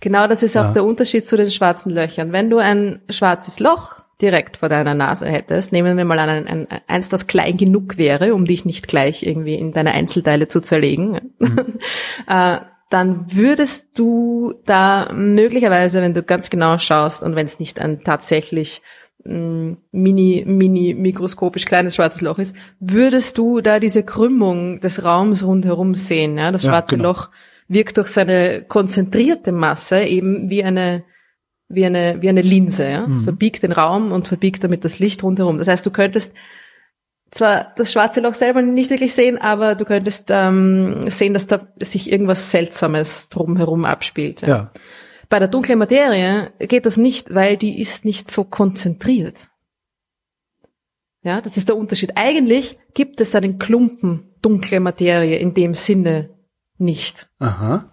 [0.00, 2.32] Genau das ist auch der Unterschied zu den schwarzen Löchern.
[2.32, 6.46] Wenn du ein schwarzes Loch direkt vor deiner Nase hättest, nehmen wir mal an, ein,
[6.46, 10.60] ein, eins, das klein genug wäre, um dich nicht gleich irgendwie in deine Einzelteile zu
[10.60, 11.34] zerlegen,
[12.28, 12.58] äh,
[12.90, 18.02] dann würdest du da möglicherweise, wenn du ganz genau schaust und wenn es nicht ein
[18.02, 18.82] tatsächlich
[19.24, 25.44] mh, mini, mini, mikroskopisch kleines schwarzes Loch ist, würdest du da diese Krümmung des Raums
[25.44, 26.38] rundherum sehen.
[26.38, 26.50] Ja?
[26.50, 27.10] Das Ja, schwarze genau.
[27.10, 27.28] Loch
[27.68, 31.04] wirkt durch seine konzentrierte Masse eben wie eine
[31.68, 32.88] wie eine wie eine Linse.
[32.88, 33.06] Ja?
[33.06, 35.58] Es verbiegt den Raum und verbiegt damit das Licht rundherum.
[35.58, 36.32] Das heißt, du könntest
[37.30, 41.68] zwar das schwarze Loch selber nicht wirklich sehen, aber du könntest ähm, sehen, dass da
[41.78, 44.42] sich irgendwas Seltsames drumherum abspielt.
[44.42, 44.48] Ja?
[44.48, 44.72] Ja.
[45.28, 49.48] Bei der dunklen Materie geht das nicht, weil die ist nicht so konzentriert.
[51.22, 52.12] Ja, das ist der Unterschied.
[52.14, 56.30] Eigentlich gibt es einen Klumpen dunkle Materie in dem Sinne
[56.78, 57.92] nicht, Aha.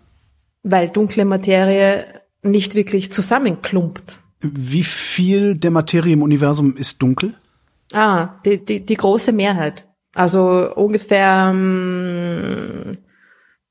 [0.63, 2.05] weil dunkle Materie
[2.51, 4.19] nicht wirklich zusammenklumpt.
[4.41, 7.33] Wie viel der Materie im Universum ist dunkel?
[7.93, 9.85] Ah, die, die, die große Mehrheit.
[10.13, 12.97] Also ungefähr, ähm,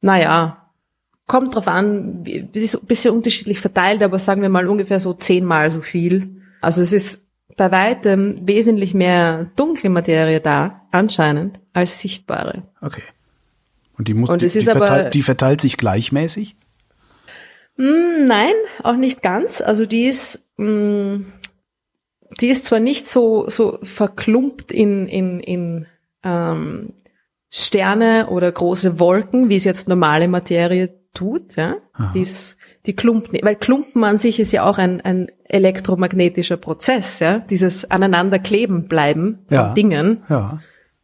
[0.01, 0.71] naja,
[1.27, 5.15] kommt drauf an, es ist ein bisschen unterschiedlich verteilt, aber sagen wir mal ungefähr so
[5.15, 6.43] zehnmal so viel.
[6.61, 12.65] Also es ist bei weitem wesentlich mehr dunkle Materie da, anscheinend, als sichtbare.
[12.81, 13.03] Okay.
[13.97, 16.57] Und die muss, Und die, die, ist aber- verteilt, die verteilt sich gleichmäßig?
[17.77, 19.61] Hm, Nein, auch nicht ganz.
[19.61, 21.21] Also die ist, mh,
[22.41, 25.87] die ist zwar nicht so so verklumpt in in in
[26.23, 26.93] ähm,
[27.51, 31.57] Sterne oder große Wolken, wie es jetzt normale Materie tut.
[31.57, 31.77] Ja,
[32.15, 32.57] die ist
[32.87, 37.21] die klumpt nicht, weil Klumpen an sich ist ja auch ein ein elektromagnetischer Prozess.
[37.21, 39.75] Ja, dieses Aneinanderkleben bleiben von Ja.
[39.75, 40.61] Dingen Ja.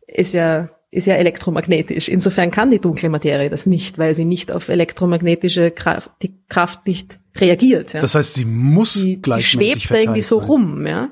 [0.07, 2.09] ist ja ist ja elektromagnetisch.
[2.09, 6.87] Insofern kann die dunkle Materie das nicht, weil sie nicht auf elektromagnetische Kraft, die Kraft
[6.87, 7.93] nicht reagiert.
[7.93, 8.01] Ja.
[8.01, 11.11] Das heißt, sie muss die, die gleichmäßig schwebt da irgendwie so rum, ja.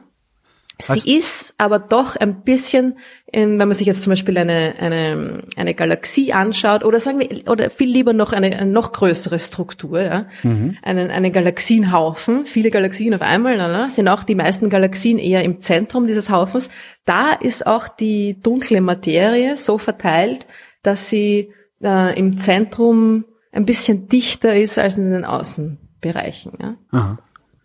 [0.81, 2.99] Sie ist aber doch ein bisschen,
[3.33, 7.49] ähm, wenn man sich jetzt zum Beispiel eine, eine, eine Galaxie anschaut, oder sagen wir,
[7.49, 10.77] oder viel lieber noch eine, eine noch größere Struktur, ja, Mhm.
[10.83, 15.61] einen, einen Galaxienhaufen, viele Galaxien auf einmal, na, sind auch die meisten Galaxien eher im
[15.61, 16.71] Zentrum dieses Haufens.
[17.05, 20.47] Da ist auch die dunkle Materie so verteilt,
[20.83, 26.53] dass sie äh, im Zentrum ein bisschen dichter ist als in den Außenbereichen.
[26.61, 27.19] Ja Aha.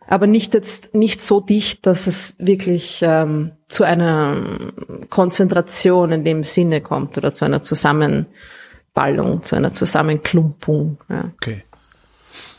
[0.08, 4.36] Aber nicht jetzt nicht so dicht, dass es wirklich ähm, zu einer
[5.10, 10.98] Konzentration in dem Sinne kommt oder zu einer Zusammenballung, zu einer Zusammenklumpung.
[11.10, 11.32] Ja.
[11.36, 11.64] Okay.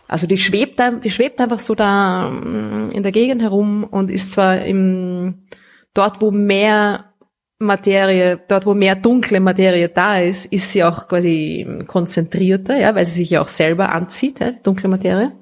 [0.08, 4.32] Also die schwebt, die schwebt einfach so da ähm, in der Gegend herum und ist
[4.32, 5.46] zwar im
[5.94, 7.12] dort, wo mehr
[7.58, 13.06] Materie, dort wo mehr dunkle Materie da ist, ist sie auch quasi konzentrierter, ja, weil
[13.06, 15.32] sie sich ja auch selber anzieht, ja, dunkle Materie.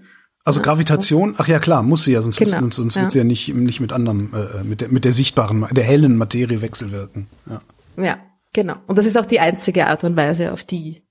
[0.44, 3.02] Also Gravitation, ach ja klar, muss sie ja, sonst, Genau, sonst, sonst ja.
[3.02, 6.16] wird sie ja nicht, nicht mit anderem, äh, mit, der, mit der sichtbaren, der hellen
[6.16, 7.28] Materie wechselwirken.
[7.48, 7.62] Ja.
[8.02, 8.18] Ja,
[8.52, 8.74] genau.
[8.88, 11.02] Und das ist auch die einzige Art und Weise, auf die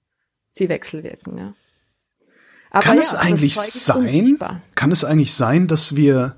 [0.53, 1.37] sie wechselwirken.
[1.37, 1.53] Ja.
[2.71, 4.61] Aber Kann ja, es eigentlich sein, unsichtbar.
[4.75, 6.35] kann es eigentlich sein, dass wir,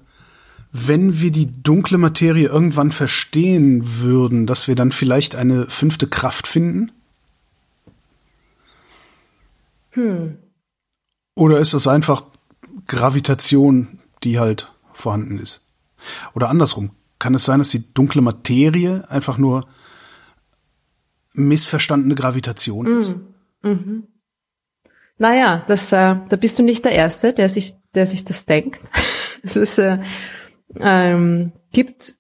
[0.72, 6.48] wenn wir die dunkle Materie irgendwann verstehen würden, dass wir dann vielleicht eine fünfte Kraft
[6.48, 6.92] finden?
[9.92, 10.38] Hm.
[11.36, 12.24] Oder ist das einfach
[12.88, 15.66] Gravitation, die halt vorhanden ist?
[16.34, 19.66] Oder andersrum, kann es sein, dass die dunkle Materie einfach nur
[21.34, 23.00] missverstandene Gravitation Hm.
[23.00, 23.16] ist?
[25.18, 28.80] Naja, das, äh, da bist du nicht der Erste, der sich, der sich das denkt.
[29.44, 30.00] es ist, äh,
[30.80, 32.16] ähm, gibt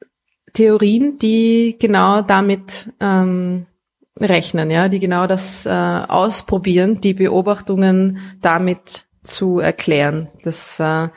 [0.53, 3.65] Theorien, die genau damit ähm,
[4.19, 10.27] rechnen, ja, die genau das äh, ausprobieren, die Beobachtungen damit zu erklären.
[10.43, 11.09] Das äh,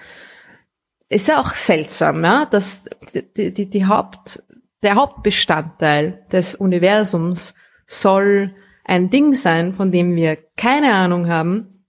[1.08, 2.88] ist ja auch seltsam, ja, dass
[3.36, 4.42] die, die, die Haupt,
[4.82, 7.54] der Hauptbestandteil des Universums
[7.86, 11.84] soll ein Ding sein, von dem wir keine Ahnung haben,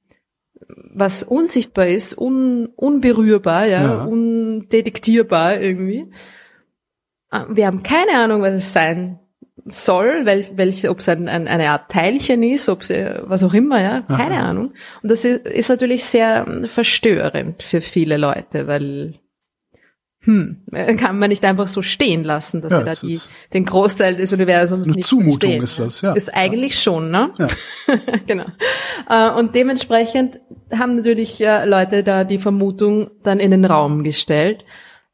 [0.93, 4.03] was unsichtbar ist, un, unberührbar, ja, Ja.
[4.05, 6.11] undetektierbar irgendwie.
[7.31, 9.19] Äh, Wir haben keine Ahnung, was es sein
[9.69, 13.43] soll, welch, welch, ob es ein, ein, eine Art Teilchen ist, ob es äh, was
[13.43, 14.73] auch immer, ja, keine Ahnung.
[15.01, 19.15] Und das ist, ist natürlich sehr ähm, verstörend für viele Leute, weil
[20.21, 20.63] hm,
[20.97, 23.21] kann man nicht einfach so stehen lassen, dass Ja, wir da die,
[23.53, 25.63] den Großteil des Universums Eine nicht Zumutung verstehen.
[25.63, 26.13] ist das, ja.
[26.13, 27.31] Ist eigentlich schon, ne?
[27.37, 27.47] Ja.
[28.27, 28.45] genau.
[29.09, 30.41] Äh, Und dementsprechend
[30.77, 34.65] haben natürlich äh, Leute da die Vermutung dann in den Raum gestellt,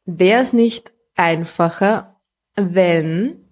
[0.05, 2.15] wäre es nicht einfacher,
[2.55, 3.42] wenn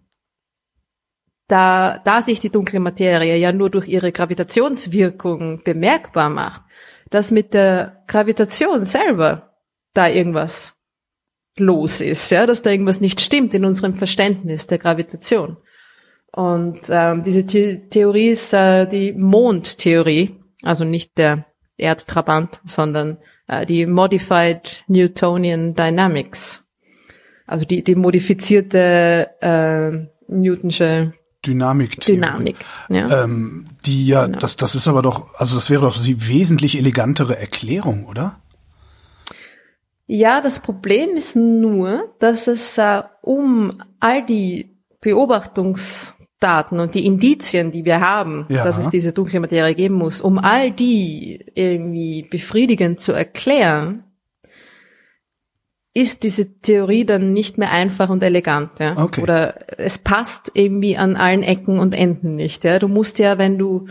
[1.52, 6.62] da, da sich die dunkle Materie ja nur durch ihre Gravitationswirkung bemerkbar macht,
[7.10, 9.54] dass mit der Gravitation selber
[9.94, 10.78] da irgendwas
[11.58, 15.58] los ist, ja, dass da irgendwas nicht stimmt in unserem Verständnis der Gravitation.
[16.32, 23.18] Und ähm, diese The Theorie ist äh, die Mondtheorie, also nicht der Erdtrabant, sondern
[23.50, 26.66] äh, die Modified Newtonian Dynamics,
[27.46, 31.14] also die, die modifizierte äh, Newtonsche
[31.46, 32.00] Dynamik.
[32.02, 32.56] Dynamik.
[32.90, 33.24] Ja.
[33.24, 34.40] Ähm, die ja, Genau.
[34.40, 38.38] das, das ist aber doch, also das wäre doch die wesentlich elegantere Erklärung, oder?
[40.08, 47.72] Ja, das Problem ist nur, dass es äh, um all die Beobachtungsdaten und die Indizien,
[47.72, 48.64] die wir haben, Ja.
[48.64, 54.04] dass es diese dunkle Materie geben muss, um all die irgendwie befriedigend zu erklären,
[55.94, 58.98] ist diese Theorie dann nicht mehr einfach und elegant, ja.
[58.98, 59.22] Okay.
[59.22, 62.80] Oder es passt irgendwie an allen Ecken und Enden nicht, ja.
[62.80, 63.88] Du musst ja, wenn du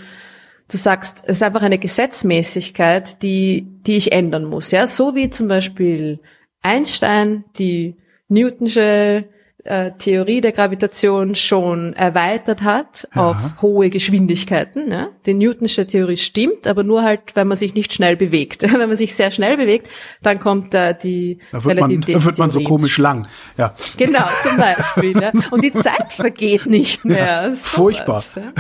[0.72, 4.70] du sagst, es ist einfach eine Gesetzmäßigkeit, die, die ich ändern muss.
[4.70, 6.20] Ja, so wie zum Beispiel
[6.62, 7.96] Einstein die
[8.28, 9.24] Newtonsche
[9.64, 13.30] äh, Theorie der Gravitation schon erweitert hat Ja.
[13.30, 14.90] auf hohe Geschwindigkeiten.
[14.90, 15.08] Ja?
[15.26, 18.62] Die Newtonsche Theorie stimmt, aber nur halt, wenn man sich nicht schnell bewegt.
[18.72, 19.88] wenn man sich sehr schnell bewegt,
[20.22, 23.26] dann kommt äh, die Da wird man, da wird man so komisch lang.
[23.56, 23.74] Ja.
[23.96, 25.20] Genau, zum Beispiel.
[25.20, 25.32] Ja.
[25.50, 27.44] Und die Zeit vergeht nicht mehr.
[27.54, 28.24] Sowas, furchtbar.
[28.36, 28.52] Ja.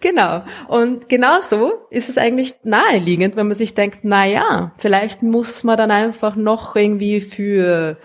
[0.00, 0.42] genau.
[0.68, 5.76] Und genauso ist es eigentlich naheliegend, wenn man sich denkt, na ja, vielleicht muss man
[5.76, 7.96] dann einfach noch irgendwie für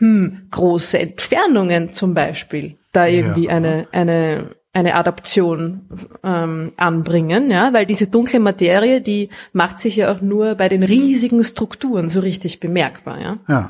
[0.00, 3.52] hm, große Entfernungen zum Beispiel da irgendwie Ja.
[3.52, 5.82] eine, eine, eine Adaption
[6.24, 10.82] ähm, anbringen, ja, weil diese dunkle Materie, die macht sich ja auch nur bei den
[10.82, 13.38] riesigen Strukturen so richtig bemerkbar, ja.
[13.48, 13.68] Ja.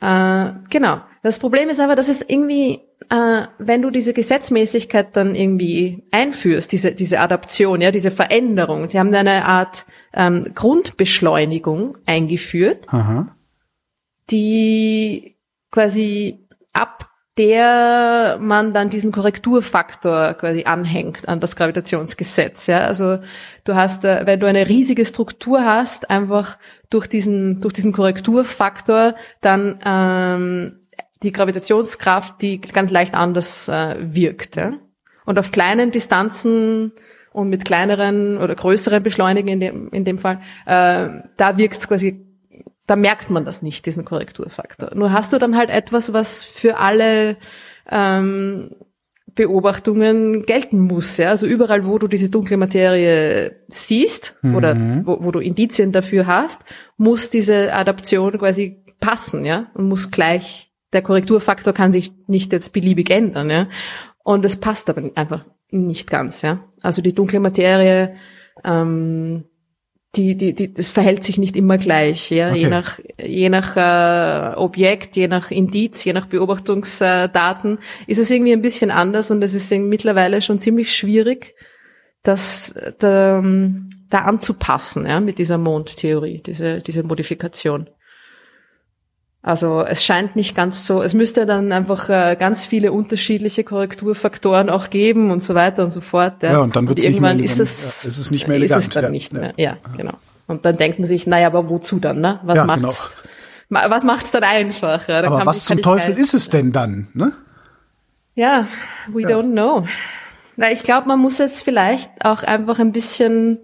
[0.00, 1.00] Äh, genau.
[1.22, 6.70] Das Problem ist aber, dass es irgendwie, äh, wenn du diese Gesetzmäßigkeit dann irgendwie einführst,
[6.72, 13.34] diese, diese Adaption, ja, diese Veränderung, sie haben da eine Art ähm, Grundbeschleunigung eingeführt, Aha.
[14.30, 15.35] die
[15.70, 17.06] quasi ab
[17.38, 22.66] der man dann diesen Korrekturfaktor quasi anhängt an das Gravitationsgesetz.
[22.66, 23.18] Ja, also
[23.64, 29.16] du hast, äh, wenn du eine riesige Struktur hast, einfach durch diesen durch diesen Korrekturfaktor
[29.42, 30.80] dann ähm,
[31.22, 34.56] die Gravitationskraft, die ganz leicht anders äh, wirkt.
[34.56, 34.74] Ja?
[35.26, 36.92] Und auf kleinen Distanzen
[37.32, 41.88] und mit kleineren oder größeren Beschleunigen in dem in dem Fall, äh, da wirkt es
[41.88, 42.25] quasi
[42.86, 44.94] da merkt man das nicht, diesen Korrekturfaktor.
[44.94, 47.36] Nur hast du dann halt etwas, was für alle
[47.90, 48.70] ähm,
[49.34, 51.16] Beobachtungen gelten muss.
[51.18, 51.30] Ja?
[51.30, 56.64] Also überall, wo du diese dunkle Materie siehst oder wo, wo du Indizien dafür hast,
[56.96, 62.72] muss diese Adaption quasi passen, ja, und muss gleich, der Korrekturfaktor kann sich nicht jetzt
[62.72, 63.68] beliebig ändern, ja.
[64.24, 66.64] Und es passt aber einfach nicht ganz, ja.
[66.80, 68.16] Also die dunkle Materie
[68.64, 69.44] ähm,
[70.14, 72.60] die, die, die, das verhält sich nicht immer gleich, ja, Okay.
[72.60, 78.52] je nach, je nach äh, Objekt, je nach Indiz, je nach Beobachtungsdaten ist es irgendwie
[78.52, 81.54] ein bisschen anders und es ist mittlerweile schon ziemlich schwierig,
[82.22, 87.88] das da, ähm, da anzupassen, ja, mit dieser Mondtheorie, diese, diese Modifikation.
[89.46, 94.68] Also es scheint nicht ganz so, es müsste dann einfach äh, ganz viele unterschiedliche Korrekturfaktoren
[94.68, 96.42] auch geben und so weiter und so fort.
[96.42, 97.60] Ja, Ja, und dann nicht mehr irgendwann elegant.
[97.60, 99.10] ist es, Ja, es ist nicht mehr ist es elegant, dann ja.
[99.10, 99.52] nicht mehr.
[99.56, 100.14] Ja, genau.
[100.48, 102.40] Und dann denkt man sich, naja, aber wozu dann, ne?
[102.42, 103.16] Was Ja, macht's?
[103.68, 105.22] Ma- Was macht's dann einfacher?
[105.22, 107.08] Dann Aber was zum ich Teufel kein- ist es denn dann?
[107.14, 107.32] Ne?
[108.34, 108.66] Ja,
[109.12, 109.86] we don't know.
[110.56, 113.58] Weil ich glaube, man muss jetzt vielleicht auch einfach ein bisschen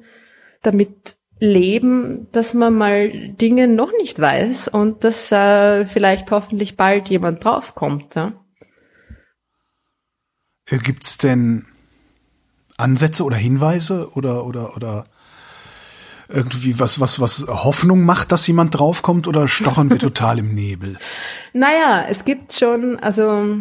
[0.62, 7.08] damit leben, dass man mal Dinge noch nicht weiß und dass äh, vielleicht hoffentlich bald
[7.08, 8.14] jemand draufkommt.
[8.14, 8.32] Ja?
[10.70, 11.66] Äh, Gibt's denn
[12.76, 15.04] Ansätze oder Hinweise oder oder oder
[16.28, 20.96] irgendwie was was was Hoffnung macht, dass jemand draufkommt oder stochern wir total im Nebel?
[21.52, 23.60] Naja, es gibt schon, also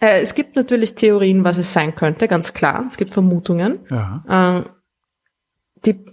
[0.00, 2.84] äh, es gibt natürlich Theorien, was es sein könnte, ganz klar.
[2.86, 3.80] Es gibt Vermutungen.
[3.88, 4.58] Ja.
[4.58, 4.77] Äh,
[5.84, 6.04] die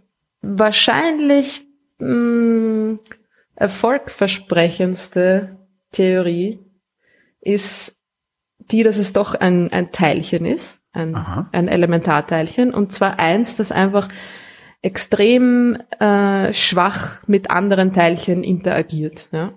[0.41, 1.63] wahrscheinlich
[1.99, 2.97] mh,
[3.55, 5.57] erfolgversprechendste
[5.91, 6.59] Theorie
[7.41, 7.95] ist
[8.72, 11.49] die, dass es doch ein, ein Teilchen ist, ein, Aha.
[11.51, 14.09] ein Elementarteilchen, und zwar eins, das einfach
[14.82, 19.30] extrem äh, schwach mit anderen Teilchen interagiert.
[19.32, 19.53] Ja?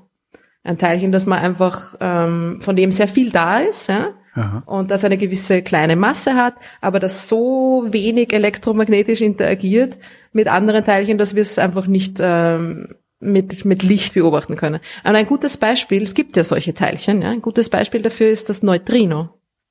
[0.62, 4.14] Ein Teilchen, das man einfach, ähm, von dem sehr viel da ist, ja?
[4.39, 4.62] Aha.
[4.66, 9.97] und das eine gewisse kleine Masse hat, aber das so wenig elektromagnetisch interagiert
[10.32, 14.80] mit anderen Teilchen, dass wir es einfach nicht ähm, mit, mit Licht beobachten können.
[15.05, 17.30] Und ein gutes Beispiel, es gibt ja solche Teilchen, ja?
[17.30, 19.30] ein gutes Beispiel dafür ist das Neutrino.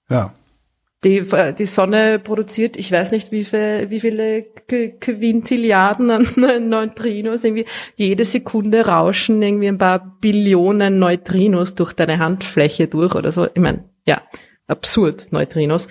[0.10, 0.34] Ja.
[1.04, 1.22] Die,
[1.60, 6.28] die Sonne produziert, ich weiß nicht, wie, viel, wie viele Qu- Quintilliarden an
[6.70, 13.32] Neutrinos, irgendwie jede Sekunde rauschen irgendwie ein paar Billionen Neutrinos durch deine Handfläche durch oder
[13.32, 13.46] so.
[13.46, 14.22] Ich meine, ja,
[14.68, 15.88] absurd, Neutrinos.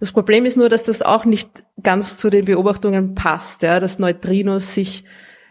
[0.00, 3.98] Das Problem ist nur, dass das auch nicht ganz zu den Beobachtungen passt, ja, dass
[3.98, 5.04] Neutrinos sich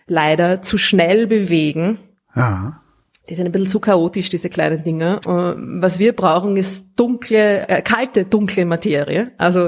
[0.08, 2.00] leider zu schnell bewegen.
[2.36, 2.82] Ja.
[3.30, 5.22] Die sind ein bisschen zu chaotisch, diese kleinen Dinge.
[5.26, 9.32] Äh, Was wir brauchen, ist dunkle, äh, kalte, dunkle Materie.
[9.38, 9.68] Also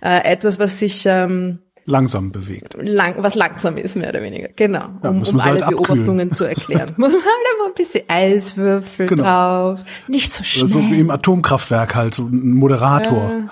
[0.00, 2.74] äh, etwas, was sich ähm, Langsam bewegt.
[2.80, 4.48] lang, was langsam ist, mehr oder weniger.
[4.56, 4.88] Genau.
[5.02, 5.70] Ja, um um man alle halt.
[5.76, 6.94] Beobachtungen zu erklären.
[6.96, 9.22] muss man halt einfach ein bisschen Eiswürfel Genau.
[9.22, 9.84] drauf.
[10.08, 10.68] Nicht so schnell.
[10.68, 13.48] So wie im Atomkraftwerk halt, so ein Moderator.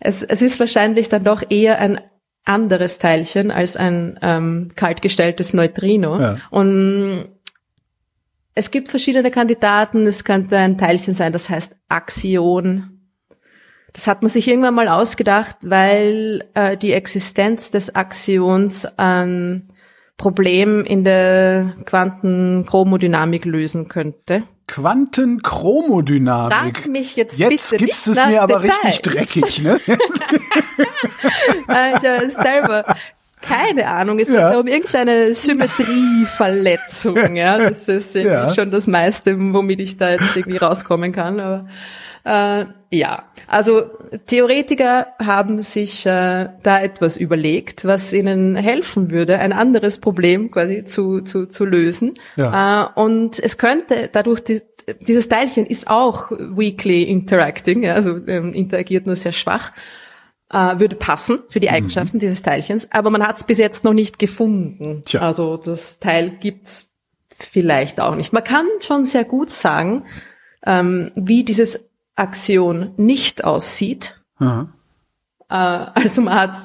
[0.00, 1.98] Es, es ist wahrscheinlich dann doch eher ein
[2.44, 6.20] anderes Teilchen als ein ähm, kaltgestelltes Neutrino.
[6.20, 6.36] Ja.
[6.50, 7.28] Und
[8.54, 10.06] es gibt verschiedene Kandidaten.
[10.06, 12.93] Es könnte ein Teilchen sein, das heißt Axion.
[13.94, 19.68] Das hat man sich irgendwann mal ausgedacht, weil äh, die Existenz des Axions ein
[20.16, 24.42] Problem in der Quantenchromodynamik lösen könnte.
[24.66, 26.54] Quantenchromodynamik.
[26.78, 28.84] Frag mich jetzt Jetzt bitte gibst es mir aber Details.
[28.84, 29.78] richtig dreckig, ne?
[31.68, 32.84] Äh, selber
[33.40, 34.18] keine Ahnung.
[34.18, 34.58] Es geht Ja.
[34.58, 37.36] um irgendeine Symmetrieverletzung.
[37.36, 38.54] Ja, das ist Ja.
[38.54, 41.40] schon das meiste, womit ich da jetzt irgendwie rauskommen kann.
[41.40, 41.68] Aber
[42.24, 43.82] äh, ja, also
[44.26, 50.84] Theoretiker haben sich äh, da etwas überlegt, was ihnen helfen würde, ein anderes Problem quasi
[50.84, 52.14] zu zu, zu lösen.
[52.36, 52.86] Ja.
[52.96, 54.62] Äh, und es könnte dadurch die,
[55.06, 59.72] dieses Teilchen ist auch weakly interacting, ja, also ähm, interagiert nur sehr schwach
[60.50, 61.62] äh, würde passen für Mhm.
[61.62, 65.02] die Eigenschaften dieses Teilchens, aber man hat es bis jetzt noch nicht gefunden.
[65.04, 65.20] Tja.
[65.20, 66.90] Also das Teil gibt's
[67.36, 68.32] vielleicht auch nicht.
[68.32, 70.04] Man kann schon sehr gut sagen,
[70.64, 71.80] ähm, wie dieses
[72.16, 74.20] Axion nicht aussieht.
[74.38, 74.68] Aha.
[75.48, 75.54] Äh,
[76.00, 76.56] also man hat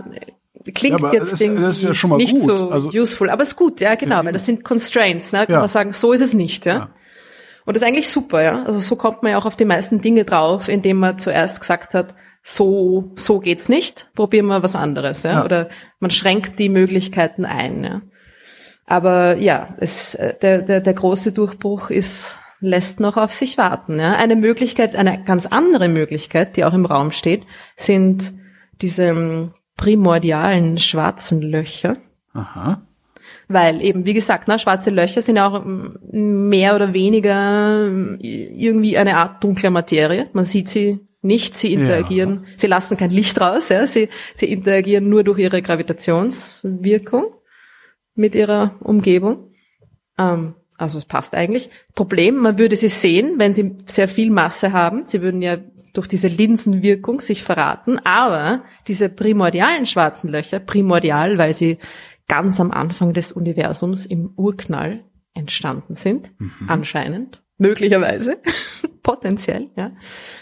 [0.74, 2.58] klingt Ja, jetzt ist- irgendwie das ist ja schon mal nicht gut.
[2.60, 5.46] so Also- useful, aber ist gut, ja genau, weil das sind Constraints, ne?
[5.46, 5.60] Kann Ja.
[5.60, 6.74] man sagen, so ist es nicht, ja.
[6.74, 6.90] Ja.
[7.66, 8.64] Und das ist eigentlich super, ja.
[8.64, 11.94] Also so kommt man ja auch auf die meisten Dinge drauf, indem man zuerst gesagt
[11.94, 15.32] hat, so, so geht's nicht, probieren wir was anderes, ja.
[15.34, 15.46] Ja.
[15.46, 15.70] Oder
[16.00, 18.02] man schränkt die Möglichkeiten ein, ja.
[18.86, 24.00] Aber ja, es, äh, der, der, der große Durchbruch ist, lässt noch auf sich warten,
[24.00, 24.16] ja.
[24.16, 27.44] Eine Möglichkeit, eine ganz andere Möglichkeit, die auch im Raum steht,
[27.76, 28.34] sind
[28.82, 31.98] diese ähm, primordialen schwarzen Löcher.
[32.34, 32.86] Aha.
[33.48, 35.98] Weil eben, wie gesagt, ne, schwarze Löcher sind ja auch ähm,
[36.50, 40.30] mehr oder weniger ähm, irgendwie eine Art dunkler Materie.
[40.34, 45.10] Man sieht sie nicht, sie interagieren, sie lassen kein Licht raus, ja, sie, sie interagieren
[45.10, 47.34] nur durch ihre Gravitationswirkung
[48.16, 49.52] mit ihrer Umgebung.
[50.18, 51.70] Ähm, also es passt eigentlich.
[51.96, 55.04] Problem, man würde sie sehen, wenn sie sehr viel Masse haben.
[55.06, 55.58] Sie würden ja
[55.94, 58.00] durch diese Linsenwirkung sich verraten.
[58.04, 61.78] Aber diese primordialen schwarzen Löcher, primordial, weil sie
[62.28, 65.04] ganz am Anfang des Universums im Urknall
[65.34, 66.32] entstanden sind,
[66.68, 68.38] anscheinend, möglicherweise,
[69.04, 69.92] potenziell, ja.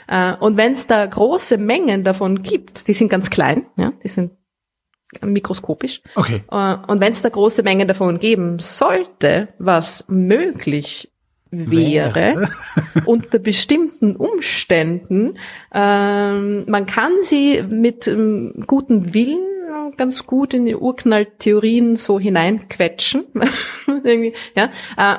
[0.07, 4.07] Äh, Und wenn es da große Mengen davon gibt, die sind ganz klein, ja, die
[4.07, 4.31] sind
[5.21, 6.43] mikroskopisch, Okay.
[6.51, 11.11] äh, Und wenn es da große Mengen davon geben sollte, was möglich
[11.49, 12.49] wäre,
[13.05, 15.37] unter bestimmten Umständen,
[15.73, 19.39] ähm, man kann sie mit ähm, gutem Willen
[19.95, 23.25] ganz gut in die Urknalltheorien so hineinquetschen,
[24.55, 24.65] ja,
[24.97, 25.17] äh,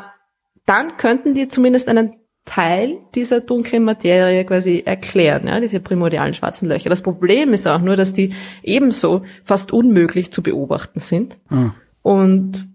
[0.66, 2.14] dann könnten die zumindest einen
[2.48, 6.88] Teil dieser dunklen Materie quasi erklären, ja, diese primordialen schwarzen Löcher.
[6.88, 8.32] Das Problem ist auch nur, dass die
[8.62, 11.72] ebenso fast unmöglich zu beobachten sind Ah.
[12.00, 12.66] und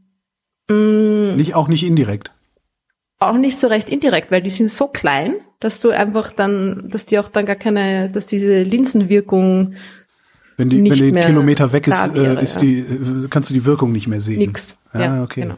[0.69, 2.31] mh, Nicht, auch nicht indirekt.
[3.19, 7.05] auch nicht so recht indirekt, weil die sind so klein, dass du einfach dann, dass
[7.07, 9.73] die auch dann gar keine, dass diese Linsenwirkung
[10.57, 13.49] Wenn die, wenn die mehr Kilometer weg ist, da wäre, äh, ist die, äh, kannst
[13.49, 14.37] du die Wirkung nicht mehr sehen.
[14.39, 14.77] nix.
[14.91, 15.41] Ah, ja, okay.
[15.41, 15.55] genau.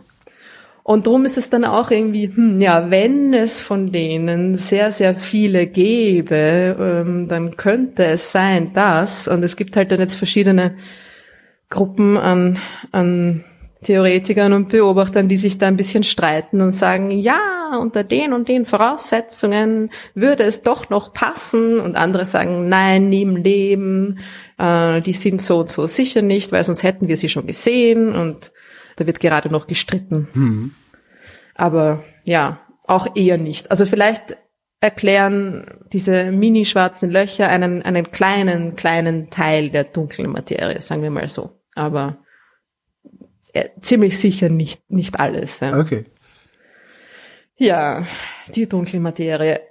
[0.88, 5.16] Und drum ist es dann auch irgendwie, hm, ja, wenn es von denen sehr, sehr
[5.16, 10.76] viele gäbe, ähm, dann könnte es sein, dass, und es gibt halt dann jetzt verschiedene
[11.72, 12.60] Gruppen an,
[12.92, 13.44] an
[13.82, 18.48] Theoretikern und Beobachtern, die sich da ein bisschen streiten und sagen, ja, unter den und
[18.48, 21.80] den Voraussetzungen würde es doch noch passen.
[21.80, 24.20] Und andere sagen, nein, nie im Leben,
[24.60, 28.14] äh, die sind so und so sicher nicht, weil sonst hätten wir sie schon gesehen.
[28.14, 28.52] Und
[28.96, 30.28] da wird gerade noch gestritten.
[30.34, 30.72] Hm.
[31.56, 33.72] Aber ja, auch eher nicht.
[33.72, 34.38] Also vielleicht
[34.82, 41.28] erklären diese mini-schwarzen Löcher einen, einen kleinen, kleinen Teil der dunklen Materie, sagen wir mal
[41.28, 41.62] so.
[41.74, 42.18] Aber
[43.54, 45.62] äh, ziemlich sicher nicht, nicht alles.
[45.62, 45.80] Ja.
[45.80, 46.06] Okay.
[47.58, 48.06] Ja,
[48.54, 49.62] die dunkle Materie.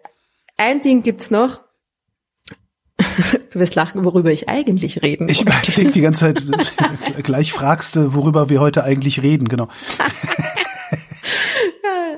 [0.57, 1.64] Ein Ding gibt's noch.
[3.53, 6.43] Du wirst lachen, worüber ich eigentlich reden Ich denke die ganze Zeit,
[7.23, 9.69] gleich fragst du, worüber wir heute eigentlich reden, genau.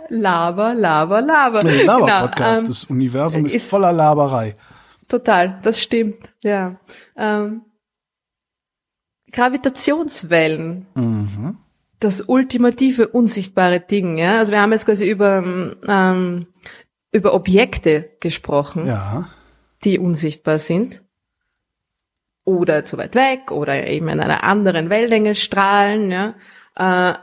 [0.08, 1.60] Laber, Laber, Laber.
[1.62, 4.56] Der Laber-Podcast, Genau, ähm, das Universum ist, ist- voller Laberei.
[5.08, 6.76] Total, das stimmt, ja.
[7.16, 7.62] Ähm,
[9.32, 10.86] Gravitationswellen.
[10.94, 11.58] Mhm.
[12.00, 14.38] Das ultimative, unsichtbare Ding, ja.
[14.38, 15.44] Also wir haben jetzt quasi über,
[15.86, 16.46] ähm,
[17.12, 19.28] über Objekte gesprochen, Ja.
[19.84, 21.02] Die unsichtbar sind.
[22.44, 26.34] Oder zu weit weg oder eben in einer anderen Wellenlänge strahlen, ja.
[26.76, 27.14] Äh,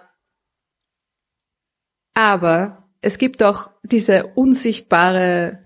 [2.13, 5.59] aber es gibt auch diese unsichtbare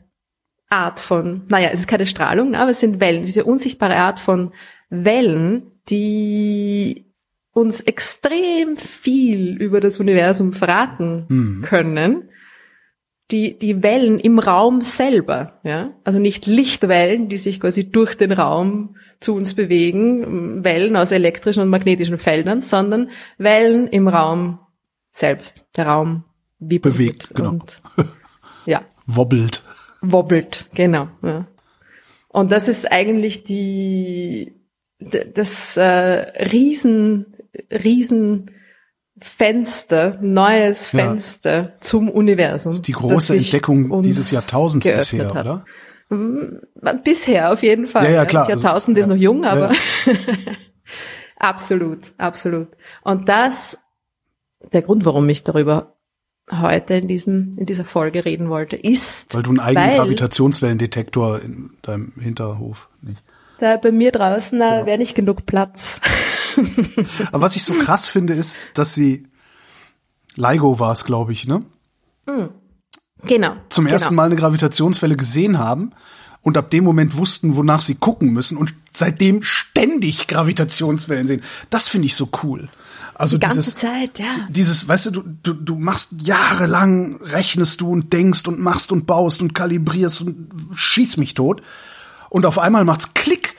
[0.70, 4.54] Art von, naja, es ist keine Strahlung, aber es sind Wellen, diese unsichtbare Art von
[4.90, 7.06] Wellen, die
[7.52, 12.30] uns extrem viel über das Universum verraten können.
[13.32, 15.92] Die, die Wellen im Raum selber, ja.
[16.06, 21.64] Also nicht Lichtwellen, die sich quasi durch den Raum zu uns bewegen, Wellen aus elektrischen
[21.64, 24.60] und magnetischen Feldern, sondern Wellen im Raum
[25.12, 25.66] selbst.
[25.76, 26.24] Der Raum
[26.60, 27.50] vibriert Bewegt, genau.
[27.50, 27.82] Und,
[28.66, 29.64] ja, Wobbelt.
[30.02, 31.10] wobbelt, genau.
[31.22, 31.48] Ja.
[32.30, 34.54] Und das ist eigentlich die
[35.00, 37.38] das äh, riesen
[37.72, 38.52] riesen
[39.20, 41.00] Fenster, neues Ja.
[41.00, 42.82] Fenster zum Universum.
[42.82, 45.46] Die das große sich Entdeckung uns dieses Jahrtausends bisher, hat.
[45.46, 45.66] oder?
[47.04, 48.06] Bisher auf jeden Fall.
[48.06, 48.48] Ja, ja, klar.
[48.48, 49.52] Das Jahrtausend Also, ist noch jung, ja.
[49.52, 49.72] aber
[51.38, 52.68] absolut, absolut.
[53.04, 53.78] Und das,
[54.72, 55.94] der Grund, warum ich darüber
[56.50, 61.42] heute in diesem, in dieser Folge reden wollte, ist, Weil du einen eigenen weil Gravitationswellendetektor
[61.42, 63.22] in deinem Hinterhof nicht.
[63.60, 66.00] da bei mir draußen äh, wäre nicht genug Platz.
[67.32, 69.28] Aber was ich so krass finde, ist, dass sie
[70.36, 71.64] LIGO war es, glaube ich, ne?
[73.24, 73.56] Genau.
[73.70, 73.94] Zum genau.
[73.94, 75.92] ersten Mal eine Gravitationswelle gesehen haben
[76.42, 81.44] und ab dem Moment wussten, wonach sie gucken müssen und seitdem ständig Gravitationswellen sehen.
[81.70, 82.70] Das finde ich so cool.
[83.16, 84.48] Also Die ganze dieses, Zeit, ja.
[84.48, 89.08] dieses, weißt du, du, du, du machst jahrelang, rechnest du und denkst und machst und
[89.08, 91.64] baust und kalibrierst und schieß mich tot.
[92.30, 93.57] Und auf einmal macht's Klick.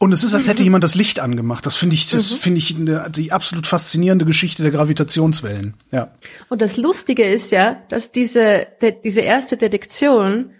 [0.00, 1.64] Und es ist, als hätte jemand das Licht angemacht.
[1.66, 5.74] Das finde ich, das finde ich eine, die absolut faszinierende Geschichte der Gravitationswellen.
[5.92, 6.12] Ja.
[6.48, 10.50] Und das Lustige ist ja, dass diese, de, diese erste Detektion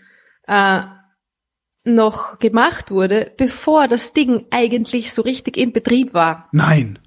[0.47, 0.83] äh,
[1.85, 6.49] noch gemacht wurde, bevor das Ding eigentlich so richtig in Betrieb war.
[6.53, 6.99] Nein.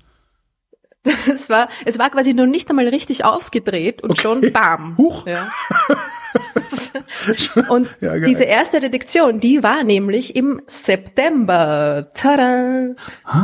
[1.31, 4.97] Es war, es war quasi noch nicht einmal richtig aufgedreht und schon bam.
[4.97, 5.25] Huch.
[5.25, 5.49] Ja.
[7.69, 12.07] Und Ja, diese erste Detektion, die war nämlich im September.
[12.13, 12.93] Tada!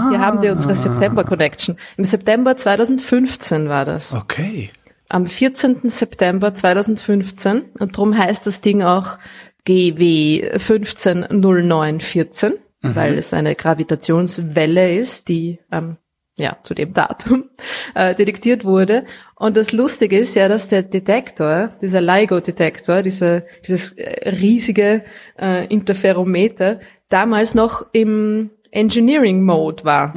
[0.09, 1.77] Hier haben wir unsere September Connection.
[1.97, 4.13] Im September 2015 war das.
[4.13, 4.71] Okay.
[5.09, 5.89] Am 14.
[5.89, 7.63] September 2015.
[7.79, 9.17] Und drum heißt das Ding auch
[9.65, 15.97] GW 150914, weil es eine Gravitationswelle ist, die ähm,
[16.37, 17.49] ja, zu dem Datum
[17.95, 19.05] äh, detektiert wurde.
[19.35, 25.03] Und das Lustige ist ja, dass der Detektor, dieser LIGO-Detektor, dieser, dieses äh, riesige
[25.39, 26.79] äh, Interferometer,
[27.09, 30.13] damals noch im Engineering-Mode war.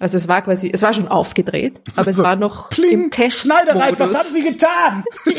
[0.00, 3.10] Also es war quasi, es war schon aufgedreht, aber es So, war noch Pling, im
[3.10, 3.42] Test.
[3.42, 5.04] Schneidereit, was haben Sie getan?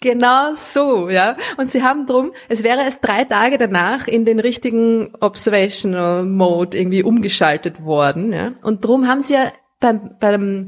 [0.00, 1.36] Genau so, ja.
[1.56, 6.76] Und sie haben drum, es wäre erst drei Tage danach in den richtigen Observational Mode
[6.76, 8.52] irgendwie umgeschaltet worden, ja.
[8.62, 10.66] Und drum haben sie ja beim, beim,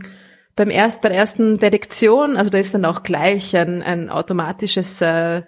[0.54, 5.00] beim erst, bei der ersten Detektion, also da ist dann auch gleich ein, ein automatisches,
[5.02, 5.42] äh,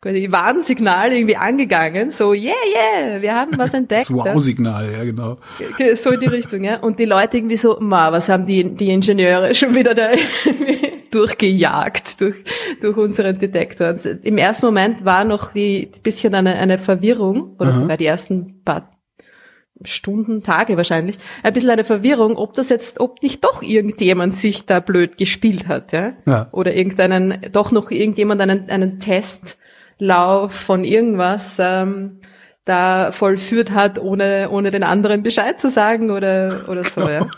[0.00, 4.08] quasi Warnsignal irgendwie angegangen, so, yeah, yeah, wir haben was entdeckt.
[4.08, 4.14] Das.
[4.14, 5.38] Wow-Signal, ja genau.
[5.94, 6.78] So in die Richtung, ja.
[6.78, 10.08] Und die Leute irgendwie so, ma, was haben die, die Ingenieure schon wieder da
[11.10, 12.36] durchgejagt durch,
[12.80, 13.90] durch unseren Detektor.
[13.90, 18.62] Und Im ersten Moment war noch die bisschen eine, eine Verwirrung, oder sogar die ersten
[18.64, 18.96] paar
[19.82, 24.66] Stunden, Tage wahrscheinlich, ein bisschen eine Verwirrung, ob das jetzt, ob nicht doch irgendjemand sich
[24.66, 26.12] da blöd gespielt hat, ja.
[26.26, 26.48] Ja.
[26.52, 29.00] Oder irgendeinen, doch noch irgendjemand einen, einen
[30.00, 32.20] Testlauf von irgendwas, ähm,
[32.64, 37.26] da vollführt hat, ohne, ohne den anderen Bescheid zu sagen oder, oder so, ja.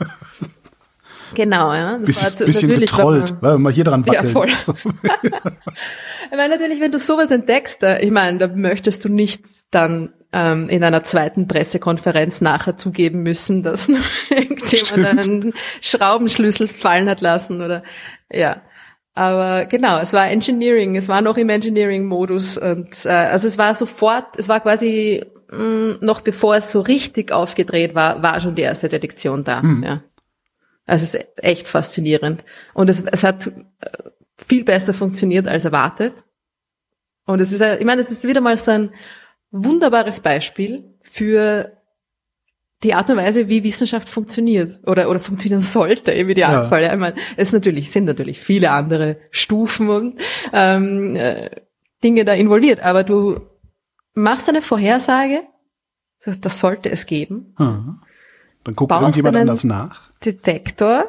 [1.34, 1.96] Genau, ja.
[1.96, 4.32] Das bisschen, war zu, bisschen natürlich, getrollt, weil man hier dran Ja, wackelt.
[4.32, 4.48] voll.
[6.30, 10.12] Ich meine, natürlich, wenn du sowas entdeckst, da, ich meine, da möchtest du nicht dann
[10.32, 13.88] ähm, in einer zweiten Pressekonferenz nachher zugeben müssen, dass
[14.30, 17.82] irgendjemand einen Schraubenschlüssel fallen hat lassen oder
[18.30, 18.60] ja.
[19.14, 23.74] Aber genau, es war Engineering, es war noch im Engineering-Modus und äh, also es war
[23.74, 28.62] sofort, es war quasi mh, noch bevor es so richtig aufgedreht war, war schon die
[28.62, 29.60] erste Detektion da.
[29.84, 30.02] Ja.
[30.86, 32.42] Also es ist echt faszinierend.
[32.72, 33.52] Und es, es hat äh,
[34.36, 36.24] viel besser funktioniert als erwartet.
[37.26, 38.90] Und es ist, ein- ich meine, es ist wieder mal so ein
[39.50, 41.76] wunderbares Beispiel für
[42.82, 46.82] die Art und Weise, wie Wissenschaft funktioniert oder, oder funktionieren sollte im Idealfall.
[46.82, 46.92] Ja.
[46.92, 50.14] Ich meine, es natürlich, sind natürlich viele andere Stufen und
[50.52, 51.50] ähm, äh,
[52.02, 53.40] Dinge da involviert, aber du
[54.14, 55.42] machst eine Vorhersage,
[56.24, 57.98] das, sollte es geben, Hm.
[58.64, 60.12] Dann guckt Baust irgendjemand einen- anders nach.
[60.24, 61.04] Detektor,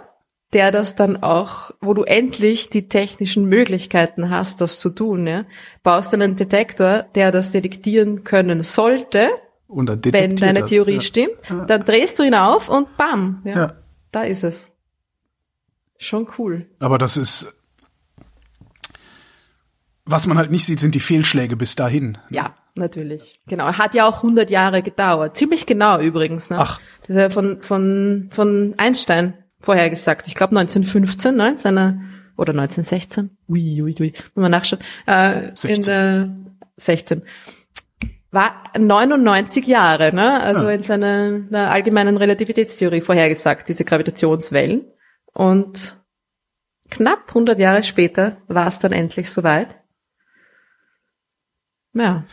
[0.54, 5.46] der das dann auch, wo du endlich die technischen Möglichkeiten hast, das zu tun, ja,
[5.84, 9.30] baust du einen Detektor, der das detektieren können sollte,
[9.74, 10.70] Und dann wenn deine das.
[10.70, 11.02] Theorie ja.
[11.02, 13.74] stimmt, dann drehst du ihn auf und bam, ja, Ja.
[14.12, 14.72] da ist es.
[15.98, 16.68] Schon cool.
[16.80, 17.54] Aber das ist,
[20.06, 22.18] was man halt nicht sieht, sind die Fehlschläge bis dahin.
[22.30, 23.40] Ja, natürlich.
[23.48, 23.66] Genau.
[23.74, 25.38] Hat ja auch 100 Jahre gedauert.
[25.38, 26.50] Ziemlich genau übrigens.
[26.50, 26.58] Ne?
[26.60, 26.80] Ach.
[27.02, 30.28] Das ist ja von, von, von Einstein vorhergesagt.
[30.28, 31.52] Ich glaube 1915, ne?
[31.52, 32.02] in seiner,
[32.36, 33.30] oder 1916.
[33.48, 34.12] Ui, ui, ui.
[34.36, 34.82] Muss man nachschauen.
[35.06, 35.70] Äh, 16.
[35.70, 36.30] In, äh,
[36.76, 37.22] 16.
[38.34, 40.42] War 99 Jahre, ne?
[40.42, 40.72] Also Ja.
[40.72, 44.86] in seiner, allgemeinen Relativitätstheorie vorhergesagt, diese Gravitationswellen.
[45.34, 45.98] Und
[46.90, 49.68] knapp 100 Jahre später war es dann endlich soweit.
[51.94, 52.24] Ja.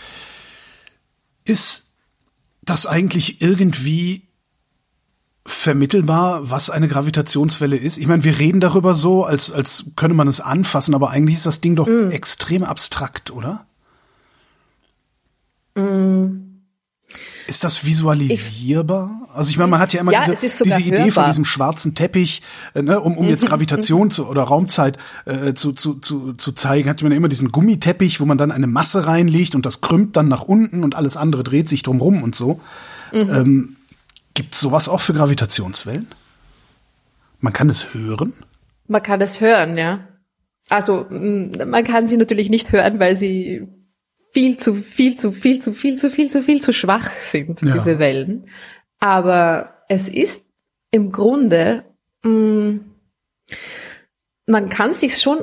[1.44, 1.94] Ist
[2.62, 4.28] das eigentlich irgendwie
[5.44, 7.98] vermittelbar, was eine Gravitationswelle ist?
[7.98, 11.46] Ich meine, wir reden darüber so, als, als könne man es anfassen, aber eigentlich ist
[11.46, 12.11] das Ding doch Mm.
[12.11, 13.66] extrem abstrakt, oder?
[15.75, 16.47] Mm.
[17.49, 19.11] Ist das visualisierbar?
[19.35, 21.27] also ich meine, man hat ja immer Ja, diese, es diese Idee von hörbar.
[21.31, 22.43] diesem schwarzen Teppich,
[22.75, 26.53] äh, ne, um, um jetzt Mhm, Gravitation zu, oder Raumzeit äh, zu, zu, zu, zu
[26.53, 29.81] zeigen, hat man ja immer diesen Gummiteppich, wo man dann eine Masse reinlegt und das
[29.81, 32.61] krümmt dann nach unten und alles andere dreht sich drumrum und so.
[33.12, 33.18] Mhm.
[33.31, 33.77] Ähm,
[34.35, 36.07] Gibt sowas auch für Gravitationswellen?
[37.41, 38.33] Man kann es hören?
[38.87, 40.07] Man kann es hören, ja.
[40.68, 43.66] Also mh, man kann sie natürlich nicht hören, weil sie
[44.33, 47.74] viel zu, viel zu, viel zu, viel zu, viel zu, viel zu schwach sind, Ja.
[47.74, 48.49] diese Wellen.
[48.99, 50.47] Aber es ist
[50.91, 51.85] im Grunde,
[52.22, 52.81] mh,
[54.47, 55.39] man kann sich schon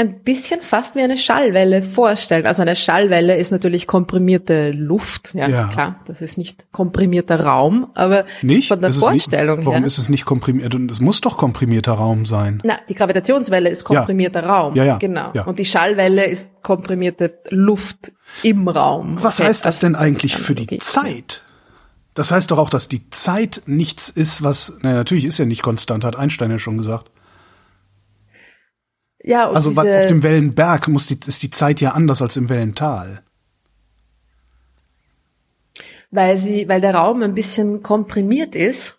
[0.00, 2.46] ein bisschen fast wie eine Schallwelle vorstellen.
[2.46, 5.66] Also eine Schallwelle ist natürlich komprimierte Luft, ja, Ja.
[5.68, 8.68] klar, das ist nicht komprimierter Raum, aber Nicht?
[8.68, 9.86] von der Ist Vorstellung nicht, warum her.
[9.86, 10.72] ist es nicht komprimiert?
[10.76, 12.60] Und es muss doch komprimierter Raum sein.
[12.64, 14.76] Na, die Gravitationswelle ist komprimierter Raum.
[14.76, 15.32] Ja, ja, Genau.
[15.34, 15.42] ja.
[15.46, 18.12] Und die Schallwelle ist komprimierte Luft
[18.42, 19.18] im Raum.
[19.22, 20.78] Was heißt das denn eigentlich für die.
[20.78, 21.42] Zeit?
[22.14, 25.62] Das heißt doch auch, dass die Zeit nichts ist, was, na natürlich ist ja nicht
[25.62, 27.10] konstant, hat Einstein ja schon gesagt.
[29.22, 32.48] Ja, und Also auf dem Wellenberg muss die, ist die Zeit ja anders als im
[32.48, 33.22] Wellental.
[36.10, 38.98] weil sie, weil der Raum ein bisschen komprimiert ist,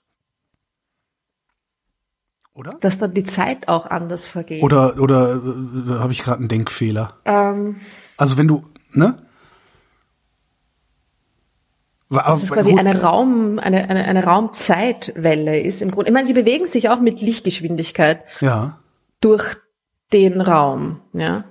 [2.54, 2.78] Oder?
[2.82, 4.62] dass dann die Zeit auch anders vergeht.
[4.64, 7.18] Oder, oder äh, habe ich gerade einen Denkfehler?
[7.26, 7.78] ähm,
[8.18, 8.64] Also wenn du,
[8.94, 9.18] ne?
[12.12, 16.10] Das ist quasi eine Raum, eine, eine, eine Raumzeitwelle ist im Grunde.
[16.10, 18.80] Ich meine, sie bewegen sich auch mit Lichtgeschwindigkeit Ja.
[19.22, 19.58] durch
[20.12, 21.44] den Raum, ja.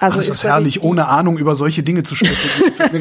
[0.00, 2.34] Also Also ist das quasi herrlich, ohne Ahnung über solche Dinge zu sprechen.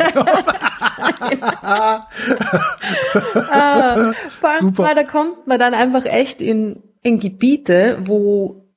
[3.22, 4.14] Vor allem,
[4.60, 4.84] Super.
[4.84, 8.68] weil da kommt man dann einfach echt in, in Gebiete, wo,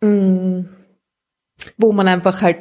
[0.00, 0.64] mh,
[1.76, 2.58] wo man einfach halt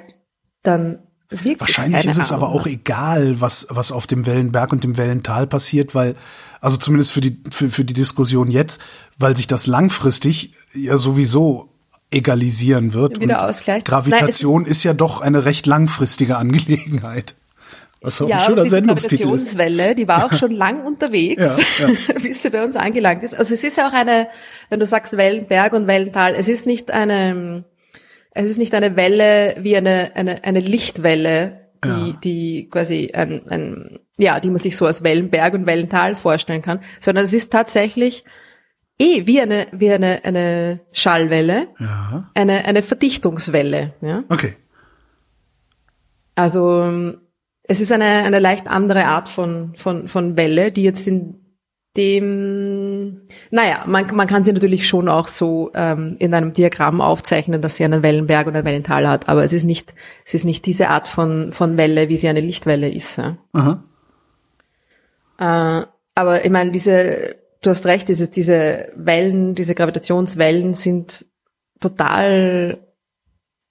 [0.64, 1.00] dann
[1.30, 4.98] wirklich Wahrscheinlich ist es Ahnung aber auch egal, was, was auf dem Wellenberg und dem
[4.98, 6.16] Wellental passiert, weil,
[6.62, 8.82] also zumindest für die, für, für die Diskussion jetzt,
[9.18, 11.70] weil sich das langfristig ja sowieso
[12.12, 13.20] egalisieren wird.
[13.20, 13.86] Wieder ausgleicht.
[13.86, 17.36] Gravitation Nein, ist, ja doch eine recht langfristige Angelegenheit.
[18.02, 19.28] Was auch ein Ja, schöner und diese Sendungstitel ist.
[19.28, 21.90] Gravitationswelle, die war auch schon lang unterwegs, Ja,
[22.24, 23.36] bis sie bei uns angelangt ist.
[23.36, 24.30] Also es ist ja auch eine,
[24.70, 27.66] wenn du sagst Wellenberg und Wellental, es ist nicht eine,
[28.40, 32.18] es ist nicht eine Welle wie eine, eine, eine Lichtwelle, die, Ja.
[32.24, 36.82] die quasi ein, ein, ja, die man sich so als Wellenberg und Wellental vorstellen kann,
[37.00, 38.26] sondern es ist tatsächlich
[39.00, 44.24] eh wie eine, wie eine, eine Schallwelle, Ja, eine, eine Verdichtungswelle, ja.
[44.30, 44.56] okay.
[46.36, 47.22] Also ähm,
[47.64, 51.36] es ist eine, eine leicht andere Art von, von, von Welle, die jetzt in
[51.98, 57.62] dem, naja, man, man kann sie natürlich schon auch so ähm, in einem Diagramm aufzeichnen,
[57.62, 59.94] dass sie einen Wellenberg oder Wellental hat, aber es ist nicht,
[60.26, 63.18] es ist nicht diese Art von, von Welle, wie sie eine Lichtwelle ist.
[63.18, 63.38] Ja.
[63.54, 63.84] Aha.
[65.40, 65.86] Äh,
[66.16, 71.26] aber ich meine, diese, du hast recht, diese, diese Wellen, diese Gravitationswellen sind
[71.80, 72.78] total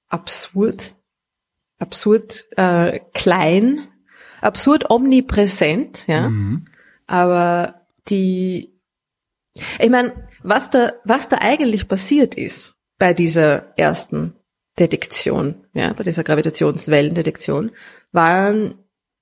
[0.08, 0.96] absurd,
[1.78, 3.86] absurd äh, klein,
[4.40, 6.32] absurd omnipräsent, ja.
[7.06, 7.77] Aber
[8.08, 8.80] die,
[9.78, 14.34] ich meine, was da, was da eigentlich passiert ist bei dieser ersten
[14.78, 17.72] Detektion, ja, bei dieser Gravitationswellendetektion,
[18.12, 18.74] waren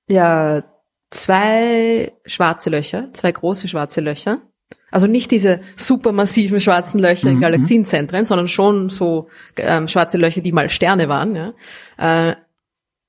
[0.09, 0.64] ja
[1.11, 4.43] zwei schwarze Löcher, zwei große schwarze Löcher.
[4.91, 10.53] Also nicht diese supermassiven schwarzen Löcher in Galaxienzentren, sondern schon so ähm, schwarze Löcher, die
[10.53, 11.34] mal Sterne waren.
[11.37, 11.55] Ja.
[11.99, 12.37] Äh,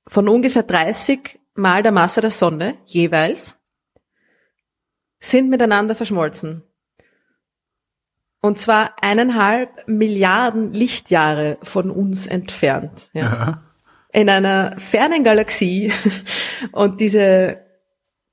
[0.07, 3.56] von ungefähr 30 mal der Masse der Sonne jeweils
[5.19, 6.63] sind miteinander verschmolzen.
[8.41, 13.09] Und zwar eineinhalb Milliarden Lichtjahre von uns entfernt.
[13.13, 13.21] Ja.
[13.21, 13.63] Ja.
[14.13, 15.91] In einer fernen Galaxie.
[16.71, 17.59] Und diese,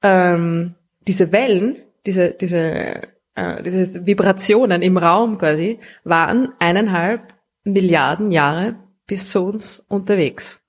[0.02, 0.74] ähm,
[1.06, 3.02] diese Wellen, diese, diese,
[3.34, 8.76] äh, diese Vibrationen im Raum quasi, waren eineinhalb Milliarden Jahre
[9.06, 10.63] bis zu uns unterwegs.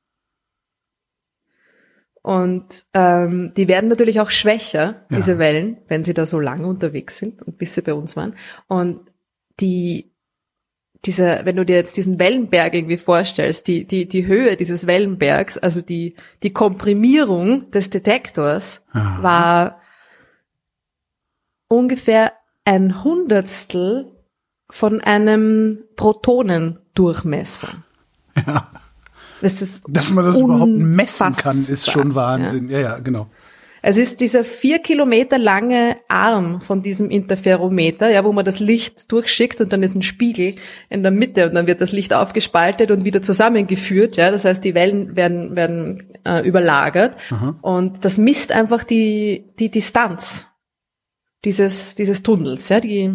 [2.25, 5.17] Und ähm, die werden natürlich auch schwächer, Ja.
[5.17, 8.33] diese Wellen, wenn sie da so lange unterwegs sind und bis sie bei uns waren.
[8.67, 9.11] Und
[9.59, 10.11] die,
[11.05, 15.59] diese, wenn du dir jetzt diesen Wellenberg irgendwie vorstellst, die, die, die Höhe dieses Wellenbergs,
[15.59, 19.21] also die, die Komprimierung des Detektors Aha.
[19.21, 19.81] war
[21.67, 22.31] ungefähr
[22.63, 24.11] ein Hundertstel
[24.71, 27.69] von einem Protonendurchmesser.
[28.47, 28.67] Ja.
[29.45, 32.67] Das ist Dass man das überhaupt messen kann, ist schon Wahnsinn.
[32.67, 33.27] Ja, ja, genau.
[33.83, 39.11] Es ist dieser vier Kilometer lange Arm von diesem Interferometer, ja, wo man das Licht
[39.11, 40.55] durchschickt und dann ist ein Spiegel
[40.89, 44.31] in der Mitte und dann wird das Licht aufgespaltet und wieder zusammengeführt, ja.
[44.31, 47.15] Das heißt, die Wellen werden, werden äh, überlagert
[47.61, 50.47] und das misst einfach die, die Distanz
[51.43, 53.11] dieses, dieses Tunnels, ja, die,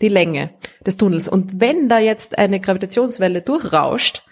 [0.00, 0.54] die Länge
[0.86, 1.28] des Tunnels.
[1.28, 4.24] Und wenn da jetzt eine Gravitationswelle durchrauscht,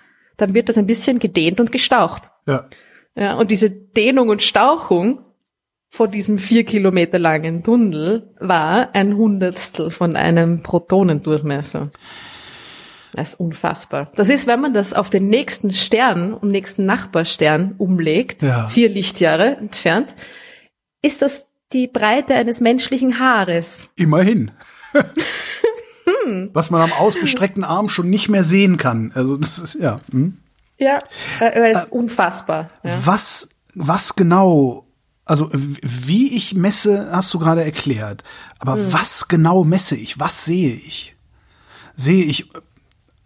[0.43, 2.30] dann wird das ein bisschen gedehnt und gestaucht.
[2.47, 2.68] Ja.
[3.14, 5.20] Ja, und diese Dehnung und Stauchung
[5.90, 11.90] von diesem vier Kilometer langen Tunnel war ein Hundertstel von einem Protonendurchmesser.
[13.14, 14.11] Das ist unfassbar.
[14.16, 18.68] Das ist, wenn man das auf den nächsten Stern und nächsten Nachbarstern umlegt, Ja.
[18.70, 20.14] vier Lichtjahre entfernt,
[21.03, 23.90] ist das die Breite eines menschlichen Haares.
[23.97, 24.51] Immerhin.
[26.53, 29.12] Was man am ausgestreckten Arm schon nicht mehr sehen kann.
[29.14, 30.00] Also das ist ja.
[30.11, 30.38] Hm.
[30.78, 30.98] Ja,
[31.40, 32.70] äh, ist unfassbar.
[32.82, 32.98] Ja.
[33.05, 34.86] Was, was genau,
[35.24, 38.24] also wie ich messe, hast du gerade erklärt.
[38.59, 38.92] Aber Hm.
[38.92, 40.18] was genau messe ich?
[40.18, 41.14] Was sehe ich?
[41.94, 42.48] Sehe ich,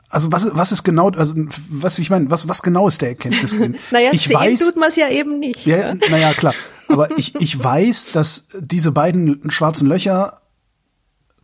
[0.08, 1.34] also was, was ist genau, also
[1.68, 3.76] was ich meine, was, was genau ist der Erkenntnisgewinn?
[3.90, 5.64] Naja, ich sehen weiß, tut man es ja eben nicht.
[5.66, 6.54] ja, naja, klar.
[6.88, 10.40] Aber ich, ich weiß, dass diese beiden schwarzen Löcher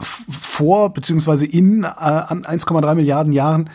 [0.03, 3.70] vor beziehungsweise in äh, an 1,3 Milliarden Jahren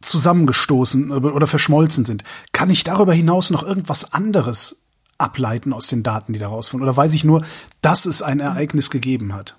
[0.00, 2.22] zusammengestoßen oder verschmolzen sind.
[2.52, 4.84] Kann ich darüber hinaus noch irgendwas anderes
[5.18, 6.84] ableiten aus den Daten, die da rauskommen?
[6.84, 7.44] Oder weiß ich nur,
[7.82, 9.58] dass es ein Ereignis gegeben hat?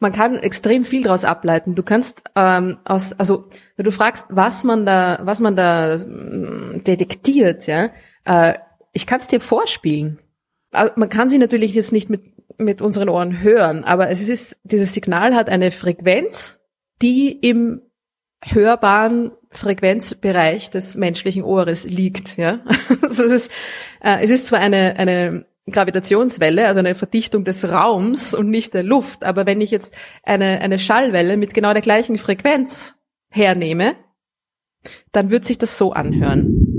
[0.00, 1.74] Man kann extrem viel daraus ableiten.
[1.74, 6.82] Du kannst ähm, aus, also wenn du fragst, was man da, was man da mm,
[6.84, 7.90] detektiert, ja,
[8.24, 8.54] äh,
[8.92, 10.18] ich kann es dir vorspielen.
[10.74, 14.56] Aber Man kann sie natürlich jetzt nicht mit mit unseren Ohren hören, aber es ist
[14.64, 16.60] dieses Signal hat eine Frequenz,
[17.02, 17.82] die im
[18.42, 22.36] hörbaren Frequenzbereich des menschlichen Ohres liegt.
[22.36, 22.60] Ja,
[23.02, 23.52] also es ist,
[24.02, 28.82] äh, es ist zwar eine eine Gravitationswelle, also eine Verdichtung des Raums und nicht der
[28.82, 32.96] Luft, aber wenn ich jetzt eine eine Schallwelle mit genau der gleichen Frequenz
[33.30, 33.96] hernehme,
[35.12, 36.73] dann wird sich das so anhören.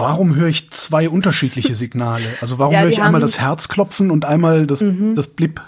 [0.00, 2.24] Warum höre ich zwei unterschiedliche Signale?
[2.40, 4.84] Also warum Ja, höre ich einmal das Herzklopfen und einmal das,
[5.14, 5.60] das Blip?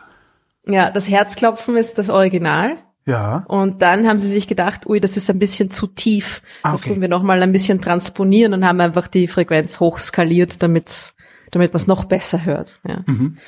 [0.67, 2.77] Ja, das Herzklopfen ist das Original.
[3.07, 3.45] Ja.
[3.49, 6.43] Und dann haben sie sich gedacht, ui, das ist ein bisschen zu tief.
[6.63, 6.91] Ah, Das okay.
[6.93, 11.15] tun wir nochmal ein bisschen transponieren und haben einfach die Frequenz hochskaliert, damit,
[11.51, 12.79] damit man es noch besser hört.
[12.87, 12.99] Ja.
[13.07, 13.39] Mhm.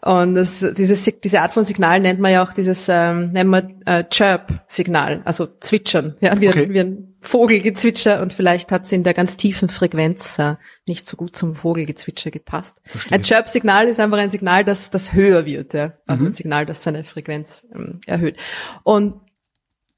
[0.00, 3.82] Und das, dieses, diese Art von Signal nennt man ja auch dieses, ähm, nennt man
[3.84, 6.66] äh, Chirp-Signal, also Zwitschern, ja, wie, Okay.
[6.66, 10.54] ein, wie ein Vogelgezwitscher und vielleicht hat es in der ganz tiefen Frequenz äh,
[10.86, 12.80] nicht so gut zum Vogelgezwitscher gepasst.
[13.10, 16.84] Ein Chirp-Signal ist einfach ein Signal, das, das höher wird, ja, also ein Signal, das
[16.84, 18.36] seine Frequenz ähm, erhöht.
[18.84, 19.20] Und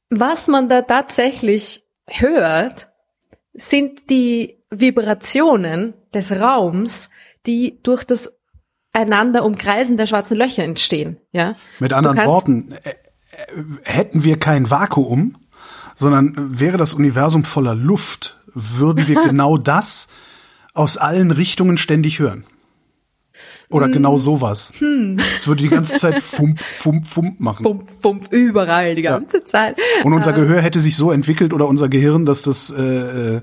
[0.08, 2.88] was man da tatsächlich hört,
[3.52, 7.10] sind die Vibrationen des Raums,
[7.46, 8.39] die durch das
[8.92, 11.18] einander umkreisen der schwarzen Löcher entstehen.
[11.32, 11.54] Ja?
[11.78, 12.94] Mit anderen Worten, äh, äh,
[13.84, 15.36] hätten wir kein Vakuum,
[15.94, 20.08] sondern wäre das Universum voller Luft, würden wir genau das
[20.74, 22.44] aus allen Richtungen ständig hören.
[23.68, 23.92] Oder hm.
[23.92, 24.72] genau sowas.
[24.78, 25.16] Hm.
[25.18, 27.62] Es würde die ganze Zeit fump, fump, fump machen.
[27.62, 29.44] Fump, fump, überall die ganze ja.
[29.44, 29.76] Zeit.
[30.02, 33.40] Und unser Gehör hätte sich so entwickelt oder unser Gehirn, dass das äh, äh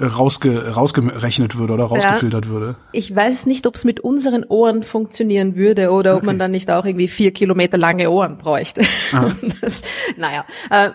[0.00, 2.50] rausge, rausgerechnet würde oder rausgefiltert ja.
[2.50, 2.76] würde.
[2.92, 6.20] Ich weiß nicht, ob es mit unseren Ohren funktionieren würde oder okay.
[6.20, 8.82] ob man dann nicht auch irgendwie vier Kilometer lange Ohren bräuchte.
[9.60, 9.82] das,
[10.16, 10.90] naja, äh,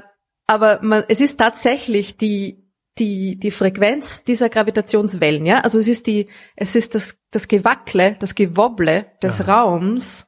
[0.47, 2.57] aber man, es ist tatsächlich die
[2.99, 6.27] die die Frequenz dieser Gravitationswellen, ja, also es ist die
[6.57, 9.45] es ist das das Gewackle, das Gewobble des ja.
[9.45, 10.27] Raums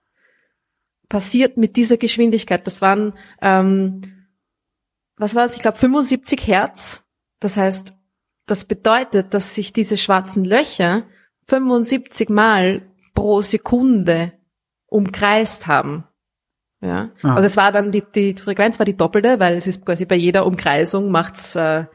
[1.09, 2.66] passiert mit dieser Geschwindigkeit.
[2.66, 4.01] Das waren ähm,
[5.18, 5.55] was war es?
[5.55, 7.03] Ich glaube 75 Hertz.
[7.39, 7.93] Das heißt
[8.46, 11.04] das bedeutet, dass sich diese schwarzen Löcher
[11.48, 12.82] 75 Mal
[13.14, 14.34] pro Sekunde
[14.88, 16.06] umkreist haben.
[16.82, 17.36] Ja, ah.
[17.36, 20.16] also es war dann die, die Frequenz war die doppelte, weil es ist quasi bei
[20.16, 21.86] jeder Umkreisung macht's äh,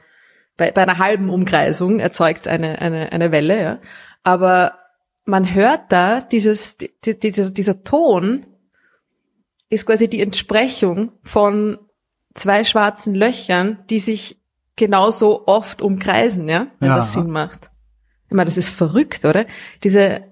[0.57, 3.63] bei, bei einer halben Umkreisung erzeugt eine eine eine Welle.
[3.63, 3.79] Ja,
[4.23, 4.79] aber
[5.27, 8.47] man hört da dieses die, die, dieser, dieser Ton
[9.69, 11.79] ist quasi die Entsprechung von
[12.35, 14.38] zwei schwarzen Löchern, die sich
[14.79, 16.97] genauso oft umkreisen, ja, wenn ja.
[16.97, 17.71] das Sinn macht.
[18.29, 19.45] Ich meine, das ist verrückt, oder?
[19.85, 20.25] Diese,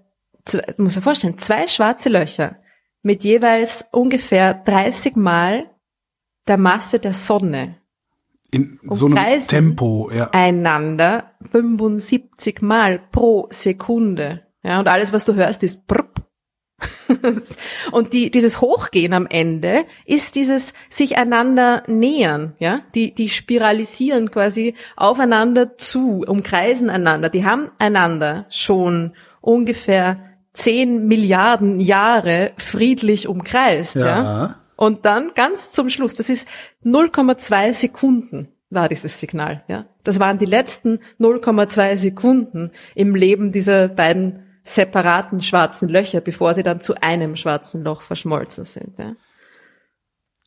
[0.79, 2.57] muss man vorstellen, zwei schwarze Löcher
[3.03, 5.71] mit jeweils ungefähr 30 Mal
[6.47, 7.77] der Masse der Sonne.
[8.51, 10.31] In so einem Tempo, ja.
[10.31, 14.47] Einander 75 Mal pro Sekunde.
[14.63, 16.16] Ja, und alles, was du hörst, ist brupp,
[17.93, 24.31] und die, dieses Hochgehen am Ende ist dieses sich einander nähern, ja, die, die spiralisieren
[24.31, 27.29] quasi aufeinander zu, umkreisen einander.
[27.29, 30.18] Die haben einander schon ungefähr
[30.53, 34.07] zehn Milliarden Jahre friedlich umkreist, ja.
[34.07, 34.61] ja.
[34.77, 36.47] Und dann ganz zum Schluss, das ist
[36.85, 39.87] 0,2 Sekunden war dieses Signal, ja.
[40.03, 46.62] Das waren die letzten 0,2 Sekunden im Leben dieser beiden separaten schwarzen Löcher, bevor sie
[46.62, 48.99] dann zu einem schwarzen Loch verschmolzen sind.
[48.99, 49.14] Ja.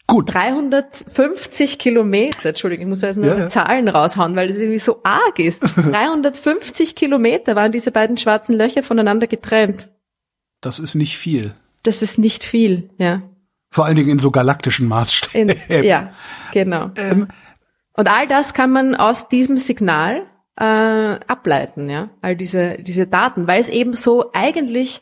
[0.08, 0.34] Gut.
[0.34, 3.48] 350 Kilometer, Entschuldigung, ich muss jetzt noch ja, ja.
[3.48, 5.62] Zahlen raushauen, weil das irgendwie so arg ist.
[5.76, 9.90] 350 Kilometer waren diese beiden schwarzen Löcher voneinander getrennt.
[10.62, 11.54] Das ist nicht viel.
[11.84, 13.22] Das ist nicht viel, ja.
[13.72, 15.56] Vor allen Dingen in so galaktischen Maßstäben.
[15.68, 16.12] In, ja,
[16.54, 16.90] genau.
[16.96, 17.28] Ähm,
[17.94, 20.26] Und all das kann man aus diesem Signal
[20.60, 25.02] äh, ableiten, ja, all diese, diese Daten, weil es eben so eigentlich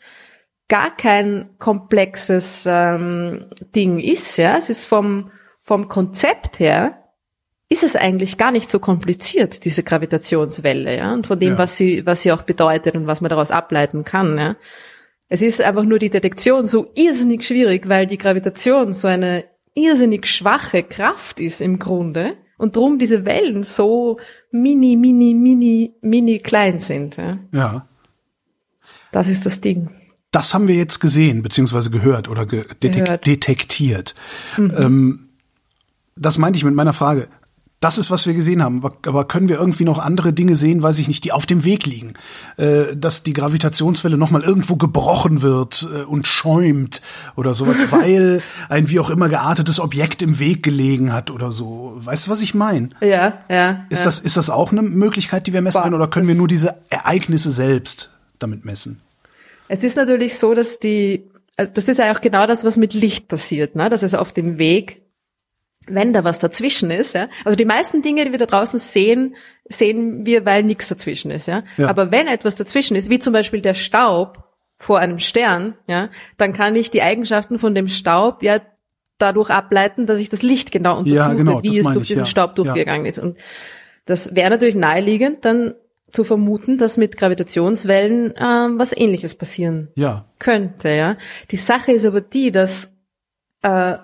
[0.68, 4.58] gar kein komplexes ähm, Ding ist, ja.
[4.58, 5.32] Es ist vom,
[5.62, 7.04] vom Konzept her,
[7.70, 11.58] ist es eigentlich gar nicht so kompliziert, diese Gravitationswelle, ja, und von dem, ja.
[11.58, 14.56] was sie, was sie auch bedeutet und was man daraus ableiten kann, ja.
[15.30, 19.44] Es ist einfach nur die Detektion so irrsinnig schwierig, weil die Gravitation so eine
[19.74, 24.20] irrsinnig schwache Kraft ist im Grunde und drum diese Wellen so
[24.52, 27.18] mini, mini, mini, mini klein sind.
[27.18, 27.40] Ja.
[27.52, 27.88] ja.
[29.12, 29.90] Das ist das Ding.
[30.32, 33.28] Das haben wir jetzt gesehen, beziehungsweise gehört oder detek gehört.
[33.28, 34.16] detektiert.
[34.58, 34.74] Mhm.
[34.78, 35.30] Ähm,
[36.16, 37.28] das meinte ich mit meiner Frage
[37.80, 38.84] das ist, was wir gesehen haben.
[38.84, 41.86] Aber können wir irgendwie noch andere Dinge sehen, weiß ich nicht, die auf dem Weg
[41.86, 42.14] liegen?
[42.58, 47.02] Äh, dass die Gravitationswelle nochmal irgendwo gebrochen wird äh, und schäumt
[47.36, 51.94] oder sowas, weil ein wie auch immer geartetes Objekt im Weg gelegen hat oder so.
[51.98, 52.90] Weißt du, was ich meine?
[53.00, 53.86] Ja, ja.
[53.90, 54.06] Ist ja.
[54.06, 56.48] das, ist das auch eine Möglichkeit, die wir messen Boah, können, oder können wir nur
[56.48, 59.02] diese Ereignisse selbst damit messen?
[59.68, 61.24] Es ist natürlich so, dass die,
[61.58, 63.90] also das ist ja auch genau das, was mit Licht passiert, ne?
[63.90, 65.02] dass es auf dem Weg
[65.88, 67.30] wenn da was dazwischen ist, ja.
[67.46, 69.36] Also die meisten Dinge, die wir da draußen sehen,
[69.66, 71.64] sehen wir, weil nichts dazwischen ist, ja?
[71.78, 71.90] ja.
[71.90, 74.44] Aber wenn etwas dazwischen ist, wie zum Beispiel der Staub
[74.76, 78.60] vor einem Stern, ja, dann kann ich die Eigenschaften von dem Staub ja
[79.18, 82.24] dadurch ableiten, dass ich das Licht genau untersuche, ja, genau, wie es durch ich, diesen
[82.24, 82.26] ja.
[82.28, 83.18] Staub durchgegangen ist.
[83.18, 83.38] Und
[84.06, 85.74] das wäre natürlich naheliegend, dann
[86.12, 90.26] zu vermuten, dass mit Gravitationswellen äh, was Ähnliches passieren ja.
[90.40, 90.90] könnte.
[90.90, 91.18] Ja,
[91.52, 92.94] die Sache ist aber die, dass
[93.62, 93.98] äh,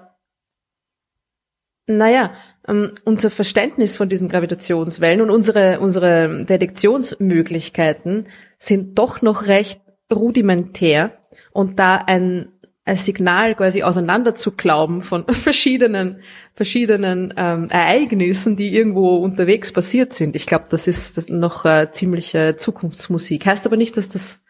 [1.88, 2.34] naja,
[2.68, 8.28] ähm, unser Verständnis von diesen Gravitationswellen und unsere, unsere Detektionsmöglichkeiten
[8.58, 9.82] sind doch noch recht
[10.14, 11.18] rudimentär
[11.52, 12.54] und da ein,
[12.86, 16.22] ein Signal quasi auseinanderzuklauben von verschiedenen,
[16.54, 20.36] verschiedenen ähm, Ereignissen, die irgendwo unterwegs passiert sind.
[20.36, 23.46] Ich glaube, das ist noch äh, ziemliche Zukunftsmusik.
[23.46, 24.42] Heißt aber nicht, dass das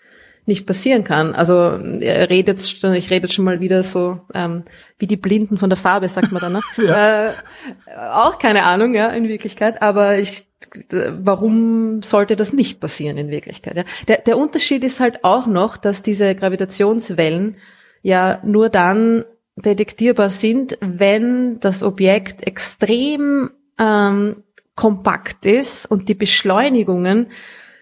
[0.45, 1.35] nicht passieren kann.
[1.35, 4.63] Also er redet schon, ich rede schon mal wieder so ähm,
[4.97, 6.53] wie die Blinden von der Farbe, sagt man dann.
[6.53, 6.61] Ne?
[6.85, 7.27] ja.
[7.27, 7.33] äh,
[8.11, 9.81] auch keine Ahnung, ja, in Wirklichkeit.
[9.81, 10.45] Aber ich,
[10.91, 13.77] warum sollte das nicht passieren in Wirklichkeit?
[13.77, 13.83] Ja?
[14.07, 17.55] Der, der Unterschied ist halt auch noch, dass diese Gravitationswellen
[18.01, 19.23] ja nur dann
[19.55, 24.43] detektierbar sind, wenn das Objekt extrem ähm,
[24.75, 27.27] kompakt ist und die Beschleunigungen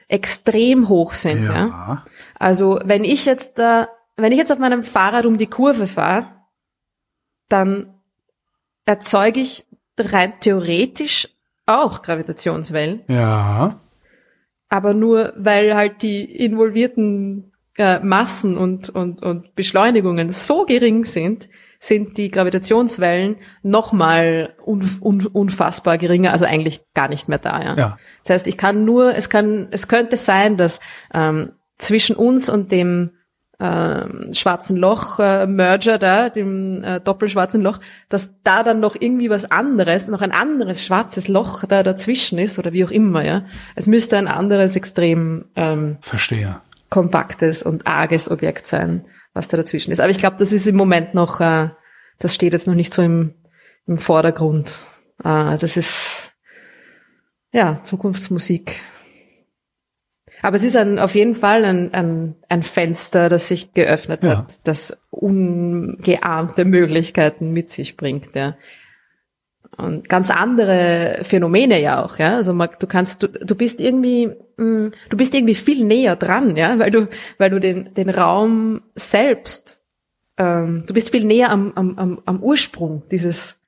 [0.08, 1.46] extrem hoch sind.
[1.46, 1.54] Ja.
[1.56, 2.06] ja.
[2.42, 3.88] Also wenn ich jetzt da,
[4.18, 6.26] wenn ich jetzt auf meinem Fahrrad um die Kurve fahre,
[7.50, 7.94] dann
[8.86, 11.28] erzeuge ich rein theoretisch
[11.68, 13.04] auch Gravitationswellen.
[13.08, 13.80] Ja.
[14.70, 21.48] Aber nur weil halt die involvierten äh, Massen und, und, und Beschleunigungen so gering sind,
[21.78, 27.62] sind die Gravitationswellen nochmal un, un, unfassbar geringer, also eigentlich gar nicht mehr da.
[27.62, 27.76] Ja?
[27.76, 27.98] ja.
[28.24, 30.80] Das heißt, ich kann nur, es kann, es könnte sein, dass
[31.14, 31.52] ähm,
[31.82, 33.12] zwischen uns und dem
[33.60, 37.80] äh, schwarzen Loch äh, Merger da, dem äh, doppelschwarzen Loch,
[38.10, 42.58] dass da dann noch irgendwie was anderes, noch ein anderes schwarzes Loch da dazwischen ist
[42.58, 43.46] oder wie auch immer, ja.
[43.76, 46.62] Es müsste ein anderes extrem ähm, Verstehe.
[46.90, 50.00] kompaktes und arges Objekt sein was da dazwischen ist.
[50.00, 51.70] Aber ich glaube, das ist im Moment noch, äh,
[52.20, 53.34] das steht jetzt noch nicht so im,
[53.86, 54.88] im Vordergrund.
[55.24, 56.34] Äh, das ist
[57.52, 58.82] ja Zukunftsmusik.
[60.42, 64.40] Aber es ist ein, auf jeden Fall ein, ein, ein Fenster, das sich geöffnet ja.
[64.40, 68.36] hat, das ungeahnte Möglichkeiten mit sich bringt.
[68.36, 68.56] Ja
[69.78, 72.36] und ganz andere Phänomene ja auch, ja.
[72.36, 76.56] Also du kannst, du, du bist irgendwie, mh, mm, du bist irgendwie viel näher dran,
[76.56, 79.84] ja, weil du, weil du den, den Raum selbst,
[80.38, 83.62] ähm, du bist viel näher am, am, am, am Ursprung dieses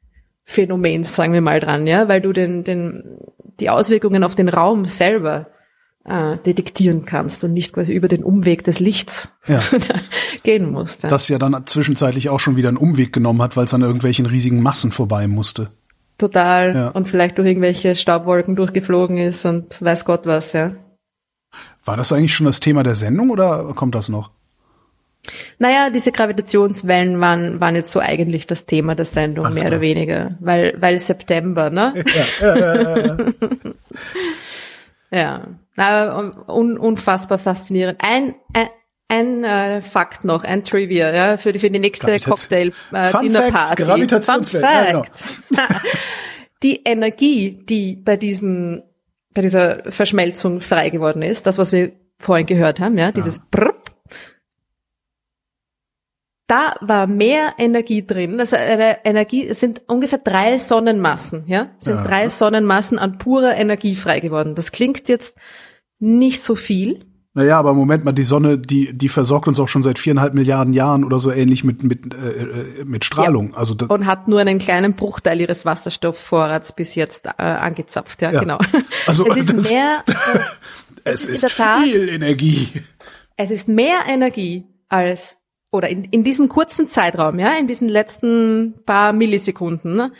[0.43, 3.17] Phänomens, sagen wir mal dran, ja, weil du den, den,
[3.59, 5.47] die Auswirkungen auf den Raum selber
[6.05, 9.61] äh, detektieren kannst und nicht quasi über den Umweg des Lichts ja.
[10.43, 11.03] gehen musst.
[11.03, 11.09] Ja.
[11.09, 14.25] Das ja dann zwischenzeitlich auch schon wieder einen Umweg genommen hat, weil es an irgendwelchen
[14.25, 15.69] riesigen Massen vorbei musste
[16.17, 16.87] total ja.
[16.89, 20.73] und vielleicht durch irgendwelche Staubwolken durchgeflogen ist und weiß Gott was, ja.
[21.85, 24.31] War das eigentlich schon das Thema der Sendung oder kommt das noch?
[25.57, 29.81] Naja, diese Gravitationswellen waren, waren jetzt so eigentlich das Thema der Sendung, Ach, mehr oder
[29.81, 31.93] weniger, weil, weil September, ne?
[32.41, 33.17] Ja.
[35.11, 35.41] ja.
[35.75, 37.99] Na, un, unfassbar faszinierend.
[38.01, 38.67] Ein, ein,
[39.07, 43.23] ein äh, Fakt noch, ein Trivia, ja, für die, für die nächste Cocktail äh, Fun
[43.23, 43.83] Dinner Party.
[43.83, 44.65] Gravitationswelt.
[44.65, 45.23] Fun Fact.
[45.49, 45.79] Ja, genau.
[46.63, 48.83] die Energie, die bei diesem,
[49.33, 53.43] bei dieser Verschmelzung frei geworden ist, das, was wir vorhin gehört haben, ja, dieses ja.
[53.51, 53.73] Brrr,
[56.47, 58.37] da war mehr Energie drin.
[58.37, 62.03] Das eine Energie es sind ungefähr drei Sonnenmassen, ja, es sind ja.
[62.03, 64.53] drei Sonnenmassen an purer Energie frei geworden.
[64.53, 65.35] Das klingt jetzt
[66.03, 69.81] nicht so viel, naja, aber Moment mal, die Sonne, die, die versorgt uns auch schon
[69.81, 73.51] seit viereinhalb Milliarden Jahren oder so ähnlich mit, mit, äh, äh mit Strahlung.
[73.51, 73.57] Ja.
[73.57, 78.39] Also und hat nur einen kleinen Bruchteil ihres Wasserstoffvorrats bis jetzt äh, angezapft, ja, ja.
[78.41, 78.59] genau.
[79.07, 80.03] Also es ist das, mehr.
[81.05, 82.69] es ist, ist Tat, viel Energie.
[83.35, 85.37] Es ist mehr Energie als
[85.71, 90.11] oder in, in diesem kurzen Zeitraum, ja, in diesen letzten paar Millisekunden, ne,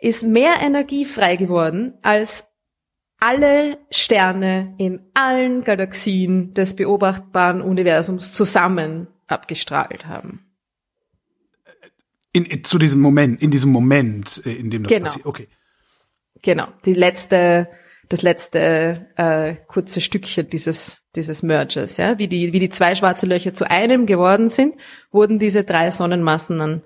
[0.00, 2.46] ist mehr Energie frei geworden als
[3.24, 10.44] alle Sterne in allen Galaxien des beobachtbaren Universums zusammen abgestrahlt haben.
[12.32, 15.04] In, in, zu diesem Moment, in diesem Moment, äh, in dem das genau.
[15.04, 15.26] passiert.
[15.26, 15.48] Okay.
[16.42, 16.68] Genau.
[16.84, 17.68] Die letzte,
[18.10, 23.24] das letzte äh, kurze Stückchen dieses dieses Mergers, ja, wie die wie die zwei schwarze
[23.24, 24.74] Löcher zu einem geworden sind,
[25.10, 26.82] wurden diese drei Sonnenmassen an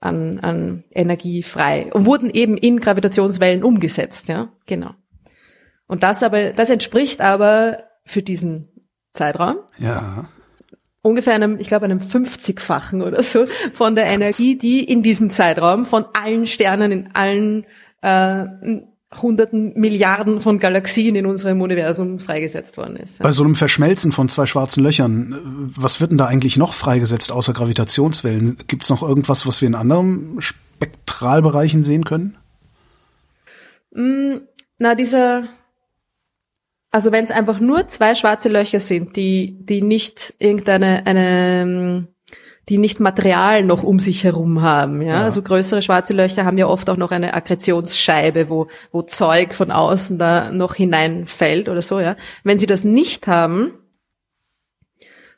[0.00, 4.94] an, an Energie frei und wurden eben in Gravitationswellen umgesetzt, ja, genau.
[5.86, 8.68] Und das aber, das entspricht aber für diesen
[9.12, 9.56] Zeitraum.
[9.78, 10.28] Ja.
[11.02, 15.84] Ungefähr einem, ich glaube, einem 50-fachen oder so von der Energie, die in diesem Zeitraum
[15.84, 17.66] von allen Sternen in allen
[18.00, 18.46] äh,
[19.22, 23.22] hunderten Milliarden von Galaxien in unserem Universum freigesetzt worden ist.
[23.22, 27.30] Bei so einem Verschmelzen von zwei schwarzen Löchern, was wird denn da eigentlich noch freigesetzt
[27.30, 28.58] außer Gravitationswellen?
[28.66, 32.36] Gibt es noch irgendwas, was wir in anderen Spektralbereichen sehen können?
[33.92, 34.38] Mm,
[34.78, 35.44] na, dieser
[36.94, 42.06] also wenn es einfach nur zwei schwarze Löcher sind, die, die nicht irgendeine, eine,
[42.68, 45.14] die nicht Material noch um sich herum haben, ja?
[45.14, 45.24] ja.
[45.24, 49.72] Also größere schwarze Löcher haben ja oft auch noch eine Akkretionsscheibe, wo, wo Zeug von
[49.72, 52.14] außen da noch hineinfällt oder so, ja.
[52.44, 53.72] Wenn sie das nicht haben,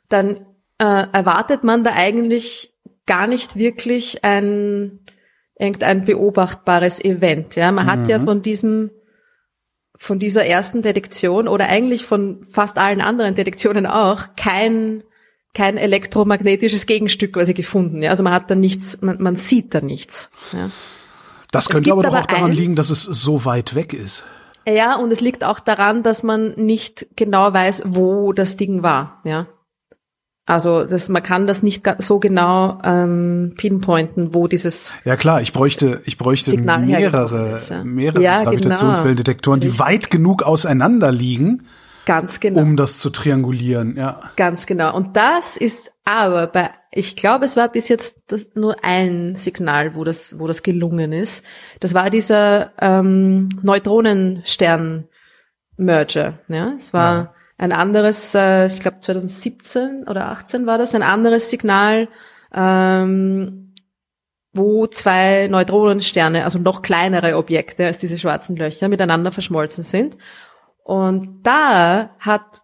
[0.09, 0.45] dann
[0.77, 2.75] äh, erwartet man da eigentlich
[3.07, 4.99] gar nicht wirklich ein
[5.57, 7.71] irgendein beobachtbares Event, ja.
[7.71, 7.89] Man mhm.
[7.89, 8.25] hat ja mhm.
[8.25, 8.91] von diesem
[9.97, 15.03] von dieser ersten Detektion oder eigentlich von fast allen anderen Detektionen auch kein
[15.53, 18.03] kein elektromagnetisches Gegenstück quasi gefunden.
[18.03, 18.11] Ja?
[18.11, 20.29] Also man hat da nichts, man, man sieht da nichts.
[20.53, 20.69] Ja?
[21.51, 24.27] Das könnte aber doch auch daran eins, liegen, dass es so weit weg ist.
[24.67, 29.21] Ja, und es liegt auch daran, dass man nicht genau weiß, wo das Ding war.
[29.23, 29.47] Ja.
[30.47, 35.51] Also das, man kann das nicht so genau ähm, pinpointen, wo dieses Ja klar, ich
[35.51, 37.83] bräuchte, ich bräuchte Signal mehrere, ist, ja.
[37.83, 38.45] mehrere ja.
[38.45, 39.73] Gravitationswellendetektoren, genau.
[39.73, 41.67] die weit genug auseinander liegen,
[42.05, 42.61] Ganz genau.
[42.61, 43.97] um das zu triangulieren.
[43.97, 44.21] Ja.
[44.37, 44.95] Ganz genau.
[44.95, 49.95] Und das ist aber bei, ich glaube, es war bis jetzt das, nur ein Signal,
[49.95, 51.43] wo das, wo das gelungen ist.
[51.81, 56.39] Das war dieser ähm, Neutronenstern-Merger.
[56.47, 61.03] Ja, es war ja ein anderes, äh, ich glaube 2017 oder 18 war das, ein
[61.03, 62.07] anderes Signal,
[62.53, 63.73] ähm,
[64.53, 70.17] wo zwei Neutronensterne, also noch kleinere Objekte als diese schwarzen Löcher, miteinander verschmolzen sind.
[70.83, 72.61] Und da hat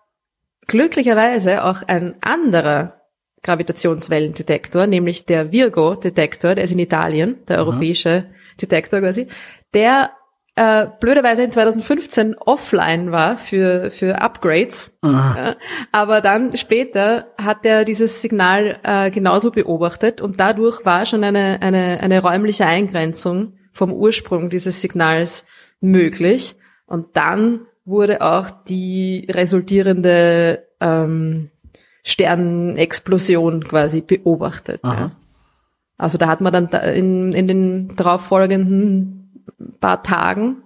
[0.67, 3.01] glücklicherweise auch ein anderer
[3.43, 8.27] Gravitationswellendetektor, nämlich der Virgo-Detektor, der ist in Italien, der europäische
[8.61, 9.27] Detektor quasi,
[9.73, 10.11] der
[10.55, 14.99] äh, blöderweise in 2015 offline war für, für Upgrades.
[15.03, 15.55] Ja,
[15.91, 21.61] aber dann später hat er dieses Signal äh, genauso beobachtet und dadurch war schon eine,
[21.61, 25.45] eine, eine räumliche Eingrenzung vom Ursprung dieses Signals
[25.81, 26.55] möglich.
[26.85, 31.49] Und dann wurde auch die resultierende ähm,
[32.03, 34.81] Sternenexplosion quasi beobachtet.
[34.83, 35.11] Ja.
[35.97, 39.22] Also da hat man dann in, in den darauffolgenden
[39.79, 40.63] paar Tagen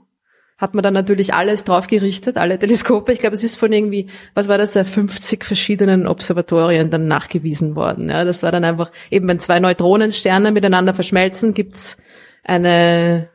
[0.58, 3.12] hat man dann natürlich alles drauf gerichtet, alle Teleskope.
[3.12, 8.10] Ich glaube, es ist von irgendwie, was war das, 50 verschiedenen Observatorien dann nachgewiesen worden.
[8.10, 11.98] Ja, das war dann einfach, eben wenn zwei Neutronensterne miteinander verschmelzen, gibt's
[12.44, 13.30] eine,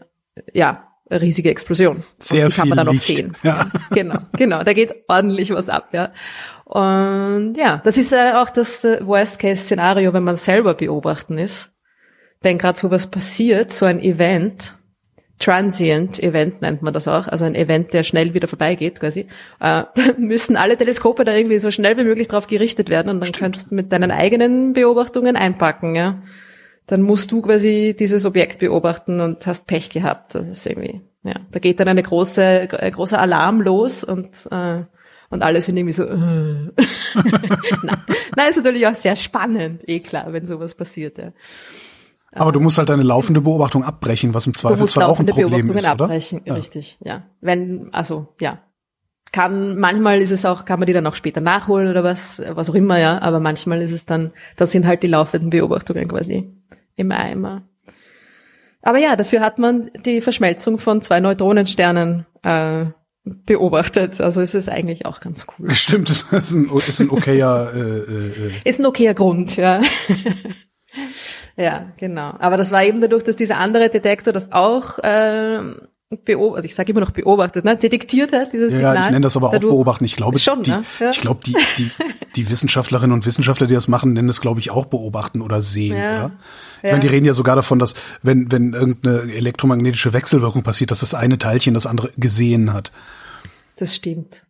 [0.52, 2.02] ja, riesige Explosion.
[2.18, 3.36] Sehr die kann man dann auch sehen.
[3.42, 3.70] Ja.
[3.90, 4.64] Genau, genau.
[4.64, 6.12] Da geht ordentlich was ab, ja.
[6.64, 11.72] Und ja, das ist äh, auch das äh, Worst-Case-Szenario, wenn man selber beobachten ist.
[12.40, 14.76] Wenn gerade sowas passiert, so ein Event,
[15.42, 19.26] Transient Event nennt man das auch, also ein Event, der schnell wieder vorbeigeht quasi,
[19.60, 19.82] äh,
[20.18, 23.40] müssen alle Teleskope da irgendwie so schnell wie möglich drauf gerichtet werden und dann Stimmt.
[23.40, 26.22] kannst du mit deinen eigenen Beobachtungen einpacken, ja.
[26.86, 30.34] Dann musst du quasi dieses Objekt beobachten und hast Pech gehabt.
[30.34, 31.34] Das ist irgendwie, ja.
[31.50, 34.82] Da geht dann eine große, ein großer Alarm los und äh,
[35.32, 36.04] und alle sind irgendwie so.
[36.12, 36.70] Äh.
[37.82, 37.98] Nein.
[38.36, 41.18] Nein, ist natürlich auch sehr spannend, eh klar, wenn sowas passiert.
[41.18, 41.32] Ja.
[42.34, 45.88] Aber du musst halt deine laufende Beobachtung abbrechen, was im Zweifelsfall auch ein Problem ist,
[45.88, 46.04] oder?
[46.04, 46.54] abbrechen, ja.
[46.54, 47.24] richtig, ja.
[47.40, 48.62] Wenn, also, ja.
[49.30, 52.68] Kann, manchmal ist es auch, kann man die dann auch später nachholen oder was, was
[52.68, 53.20] auch immer, ja.
[53.22, 56.50] Aber manchmal ist es dann, das sind halt die laufenden Beobachtungen quasi
[56.96, 57.62] im Eimer.
[58.82, 62.86] Aber ja, dafür hat man die Verschmelzung von zwei Neutronensternen äh,
[63.24, 64.20] beobachtet.
[64.20, 65.70] Also ist es eigentlich auch ganz cool.
[65.70, 68.50] Stimmt, das ist ein, ist ein okayer äh, äh, äh.
[68.64, 69.80] ist ein okayer Grund, ja.
[71.56, 72.34] Ja, genau.
[72.38, 75.60] Aber das war eben dadurch, dass dieser andere Detektor das auch äh,
[76.24, 77.76] beobachtet, also ich sage immer noch beobachtet, ne?
[77.76, 78.94] detektiert hat, dieses ja, Signal.
[78.94, 80.04] Ja, ich nenne das aber auch beobachten.
[80.04, 80.84] Ich glaube, schon, die, ne?
[81.00, 81.10] ja.
[81.10, 81.90] ich glaube, die, die,
[82.36, 85.96] die Wissenschaftlerinnen und Wissenschaftler, die das machen, nennen das, glaube ich, auch beobachten oder sehen,
[85.96, 86.16] ja.
[86.16, 86.32] oder?
[86.78, 86.90] Ich ja.
[86.92, 91.14] meine, die reden ja sogar davon, dass wenn, wenn irgendeine elektromagnetische Wechselwirkung passiert, dass das
[91.14, 92.92] eine Teilchen das andere gesehen hat.
[93.76, 94.42] Das stimmt.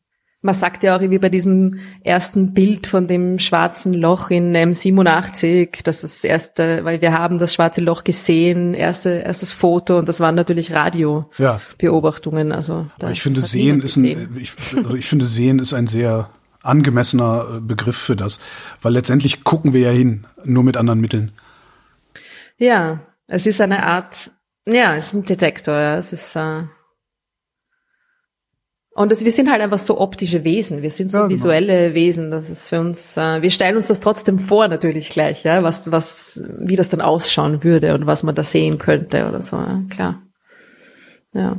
[0.44, 5.84] Man sagt ja auch irgendwie bei diesem ersten Bild von dem schwarzen Loch in M87,
[5.84, 10.18] dass das erste, weil wir haben das schwarze Loch gesehen, erste, erstes Foto und das
[10.18, 12.50] waren natürlich Radiobeobachtungen.
[12.50, 12.56] Ja.
[12.56, 16.28] Also ich finde sehen ist ein, ich, also ich finde sehen ist ein sehr
[16.62, 18.40] angemessener äh, Begriff für das,
[18.80, 21.32] weil letztendlich gucken wir ja hin, nur mit anderen Mitteln.
[22.58, 24.30] Ja, es ist eine Art,
[24.66, 26.62] ja, es ist ein Detektor, ja, es ist äh,
[28.94, 31.34] und das, wir sind halt einfach so optische Wesen, wir sind so ja, genau.
[31.34, 35.44] visuelle Wesen, das ist für uns, äh, wir stellen uns das trotzdem vor natürlich gleich,
[35.44, 39.42] ja, was, was, wie das dann ausschauen würde und was man da sehen könnte oder
[39.42, 40.22] so, ja, klar.
[41.32, 41.58] Ja.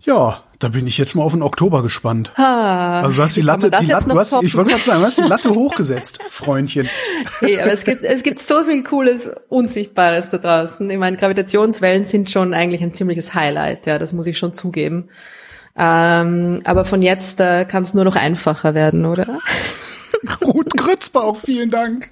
[0.00, 2.32] Ja, da bin ich jetzt mal auf den Oktober gespannt.
[2.34, 5.06] Ah, also du hast die Latte, die Latte du hast, ich wollte gerade sagen, du
[5.06, 6.88] hast die Latte hochgesetzt, Freundchen.
[7.38, 10.90] Hey, aber es gibt, es gibt so viel cooles, Unsichtbares da draußen.
[10.90, 15.10] Ich meine, Gravitationswellen sind schon eigentlich ein ziemliches Highlight, ja, das muss ich schon zugeben.
[15.78, 19.26] Ähm, aber von jetzt äh, kann es nur noch einfacher werden, oder?
[20.44, 22.10] Ruth Grützbauch, vielen Dank.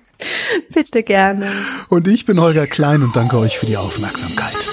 [0.72, 1.50] Bitte gerne.
[1.88, 4.65] Und ich bin Holger Klein und danke euch für die Aufmerksamkeit.